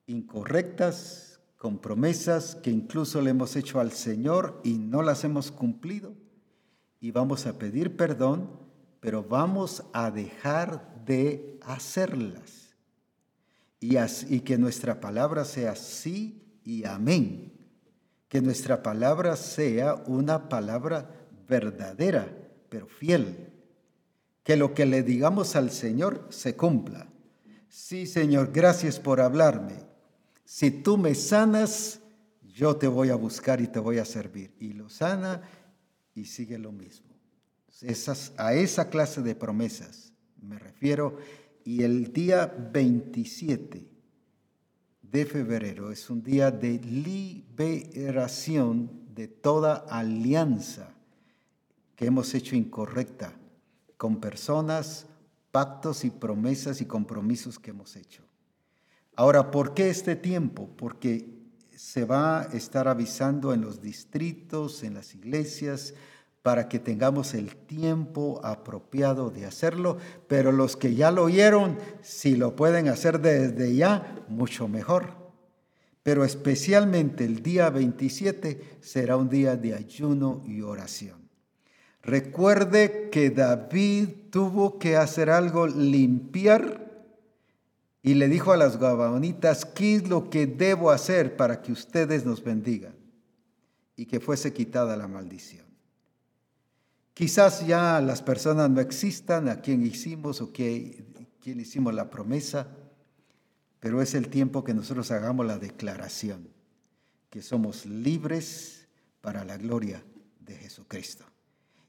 [0.06, 6.14] incorrectas, con promesas que incluso le hemos hecho al Señor y no las hemos cumplido.
[6.98, 8.48] Y vamos a pedir perdón,
[9.00, 12.74] pero vamos a dejar de hacerlas.
[13.80, 17.52] Y, que nuestra palabra sea sí y amén.
[18.28, 21.10] Que nuestra palabra sea una palabra
[21.46, 23.52] verdadera pero fiel.
[24.42, 27.08] Que lo que le digamos al Señor se cumpla.
[27.68, 29.74] Sí, Señor, gracias por hablarme.
[30.44, 32.00] Si tú me sanas,
[32.42, 34.54] yo te voy a buscar y te voy a servir.
[34.60, 35.42] Y lo sana
[36.14, 37.14] y sigue lo mismo.
[37.82, 40.06] Esas, a esa clase de promesas
[40.46, 41.18] me refiero.
[41.64, 43.88] Y el día 27
[45.02, 46.78] de febrero es un día de
[47.58, 50.95] liberación de toda alianza
[51.96, 53.32] que hemos hecho incorrecta
[53.96, 55.06] con personas,
[55.50, 58.22] pactos y promesas y compromisos que hemos hecho.
[59.16, 60.68] Ahora, ¿por qué este tiempo?
[60.76, 61.34] Porque
[61.74, 65.94] se va a estar avisando en los distritos, en las iglesias,
[66.42, 69.96] para que tengamos el tiempo apropiado de hacerlo,
[70.28, 75.16] pero los que ya lo oyeron, si lo pueden hacer desde ya, mucho mejor.
[76.02, 81.25] Pero especialmente el día 27 será un día de ayuno y oración.
[82.06, 86.86] Recuerde que David tuvo que hacer algo, limpiar,
[88.00, 92.24] y le dijo a las gabaonitas, ¿qué es lo que debo hacer para que ustedes
[92.24, 92.94] nos bendigan?
[93.96, 95.66] Y que fuese quitada la maldición.
[97.12, 101.04] Quizás ya las personas no existan a quien hicimos o que,
[101.40, 102.68] quien hicimos la promesa,
[103.80, 106.50] pero es el tiempo que nosotros hagamos la declaración,
[107.30, 108.86] que somos libres
[109.20, 110.04] para la gloria
[110.38, 111.24] de Jesucristo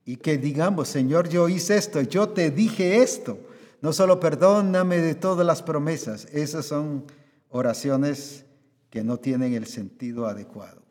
[0.08, 3.38] y que digamos, Señor, yo hice esto, yo te dije esto.
[3.82, 7.04] No solo perdóname de todas las promesas, esas son
[7.50, 8.46] oraciones
[8.90, 10.82] que no tienen el sentido adecuado.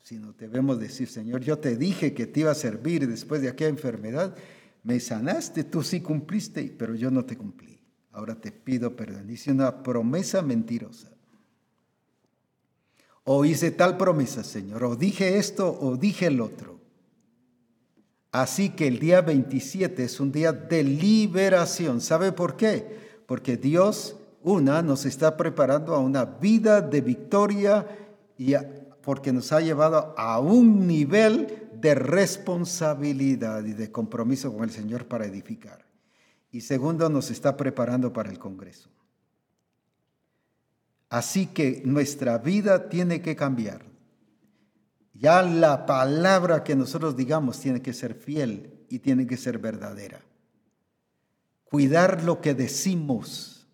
[0.00, 3.68] Sino debemos decir, Señor, yo te dije que te iba a servir después de aquella
[3.68, 4.34] enfermedad,
[4.84, 7.78] me sanaste, tú sí cumpliste, pero yo no te cumplí.
[8.12, 9.28] ahora te pido perdón.
[9.28, 11.12] Hice una promesa mentirosa.
[13.24, 16.81] O hice tal promesa, Señor, o dije esto o dije el otro.
[18.32, 22.00] Así que el día 27 es un día de liberación.
[22.00, 23.20] ¿Sabe por qué?
[23.26, 27.86] Porque Dios, una, nos está preparando a una vida de victoria
[28.38, 28.54] y
[29.02, 35.06] porque nos ha llevado a un nivel de responsabilidad y de compromiso con el Señor
[35.06, 35.84] para edificar.
[36.50, 38.88] Y segundo, nos está preparando para el Congreso.
[41.10, 43.91] Así que nuestra vida tiene que cambiar.
[45.22, 50.20] Ya la palabra que nosotros digamos tiene que ser fiel y tiene que ser verdadera.
[51.64, 53.66] Cuidar lo que decimos.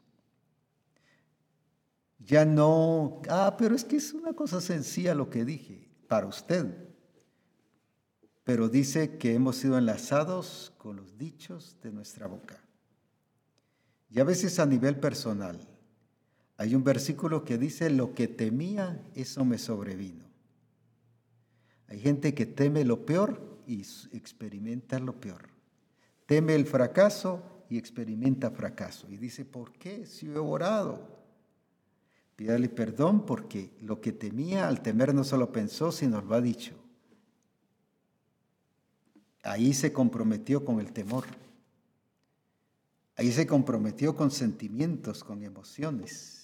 [2.21, 6.89] Ya no, ah, pero es que es una cosa sencilla lo que dije para usted
[8.49, 12.59] pero dice que hemos sido enlazados con los dichos de nuestra boca.
[14.09, 15.61] Y a veces a nivel personal,
[16.57, 20.25] hay un versículo que dice, lo que temía, eso me sobrevino.
[21.89, 23.83] Hay gente que teme lo peor y
[24.13, 25.49] experimenta lo peor.
[26.27, 29.07] Teme el fracaso y experimenta fracaso.
[29.11, 30.07] Y dice, ¿por qué?
[30.07, 31.19] Si he orado.
[32.37, 36.75] Pídale perdón porque lo que temía al temer no solo pensó, sino lo ha dicho.
[39.43, 41.25] Ahí se comprometió con el temor.
[43.17, 46.38] Ahí se comprometió con sentimientos, con emociones.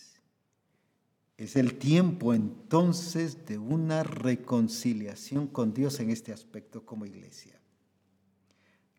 [1.36, 7.60] Es el tiempo entonces de una reconciliación con Dios en este aspecto como iglesia.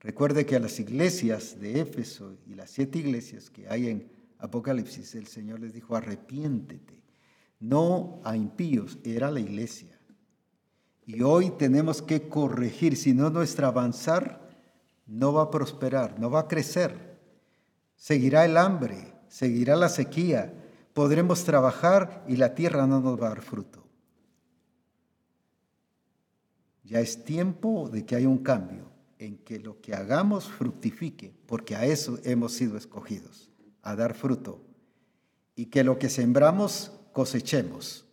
[0.01, 5.15] Recuerde que a las iglesias de Éfeso y las siete iglesias que hay en Apocalipsis,
[5.15, 7.01] el Señor les dijo, arrepiéntete.
[7.59, 9.97] No a impíos, era la iglesia.
[11.05, 14.45] Y hoy tenemos que corregir, si no nuestro avanzar
[15.07, 17.17] no va a prosperar, no va a crecer.
[17.95, 20.64] Seguirá el hambre, seguirá la sequía,
[20.95, 23.83] podremos trabajar y la tierra no nos va a dar fruto.
[26.85, 28.89] Ya es tiempo de que haya un cambio
[29.19, 33.51] en que lo que hagamos fructifique, porque a eso hemos sido escogidos,
[33.81, 34.61] a dar fruto,
[35.53, 38.05] y que lo que sembramos cosechemos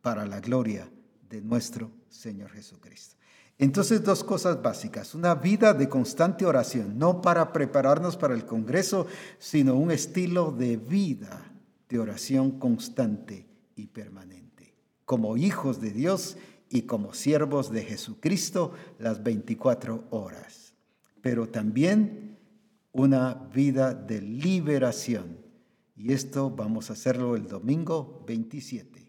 [0.00, 0.88] para la gloria
[1.28, 3.16] de nuestro Señor Jesucristo.
[3.58, 5.14] Entonces, dos cosas básicas.
[5.14, 9.06] Una vida de constante oración, no para prepararnos para el Congreso,
[9.38, 11.49] sino un estilo de vida
[11.90, 13.46] de oración constante
[13.76, 14.74] y permanente.
[15.04, 16.38] Como hijos de Dios
[16.70, 20.72] y como siervos de Jesucristo las 24 horas.
[21.20, 22.38] Pero también
[22.92, 25.38] una vida de liberación.
[25.96, 29.00] Y esto vamos a hacerlo el domingo 27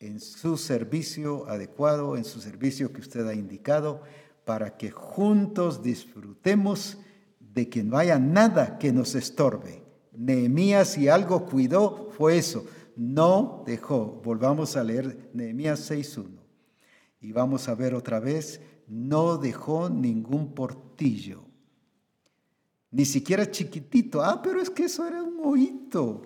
[0.00, 4.02] en su servicio adecuado, en su servicio que usted ha indicado,
[4.44, 6.98] para que juntos disfrutemos
[7.40, 9.87] de que no haya nada que nos estorbe.
[10.18, 12.66] Nehemías si algo cuidó fue eso,
[12.96, 14.20] no dejó.
[14.24, 16.26] Volvamos a leer Nehemías 6.1
[17.20, 21.44] y vamos a ver otra vez, no dejó ningún portillo,
[22.90, 24.22] ni siquiera chiquitito.
[24.22, 26.22] Ah, pero es que eso era un oído.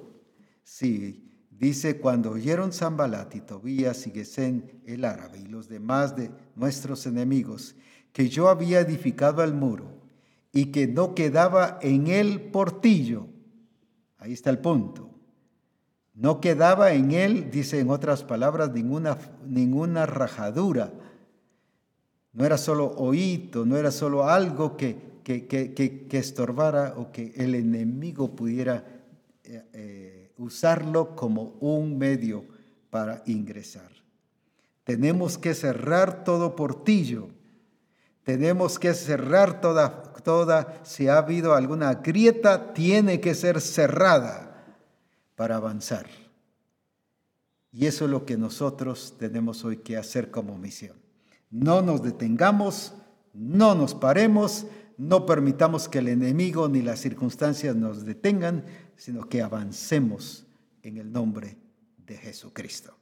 [0.63, 1.23] Sí,
[1.63, 7.07] Dice, cuando oyeron Zambalat y Tobías y Gesén el árabe y los demás de nuestros
[7.07, 7.77] enemigos,
[8.13, 10.03] que yo había edificado el muro
[10.53, 13.29] y que no quedaba en él portillo,
[14.23, 15.11] ahí está el punto,
[16.15, 20.93] no quedaba en él, dice en otras palabras, ninguna, ninguna rajadura,
[22.33, 27.55] no era solo oído, no era solo algo que, que, que, estorbara o que el
[27.55, 28.85] enemigo pudiera...
[29.45, 32.45] Eh, eh, usarlo como un medio
[32.91, 33.91] para ingresar.
[34.85, 37.29] Tenemos que cerrar todo portillo.
[38.25, 44.77] Tenemos que cerrar toda, si ha habido alguna grieta, tiene que ser cerrada
[45.35, 46.07] para avanzar.
[47.73, 50.97] Y eso es lo que nosotros tenemos hoy que hacer como misión.
[51.51, 52.95] No nos detengamos,
[53.33, 54.67] no nos paremos,
[54.99, 58.65] no permitamos que el enemigo ni las circunstancias nos detengan,
[58.97, 60.47] sino que avancemos
[60.83, 61.57] en el nombre
[62.07, 62.97] de Jesucristo.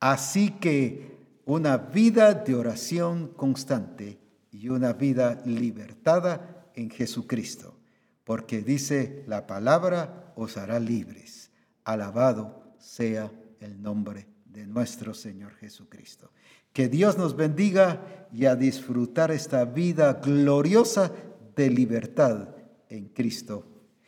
[0.00, 4.18] Así que una vida de oración constante
[4.54, 7.76] y una vida libertada en Jesucristo,
[8.22, 11.50] porque dice la palabra os hará libres.
[11.82, 16.30] Alabado sea el nombre de nuestro Señor Jesucristo.
[16.72, 21.10] Que Dios nos bendiga y a disfrutar esta vida gloriosa
[21.56, 22.48] de libertad
[22.88, 23.66] en Cristo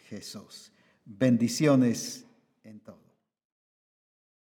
[0.08, 0.72] Jesús.
[1.04, 2.25] Bendiciones.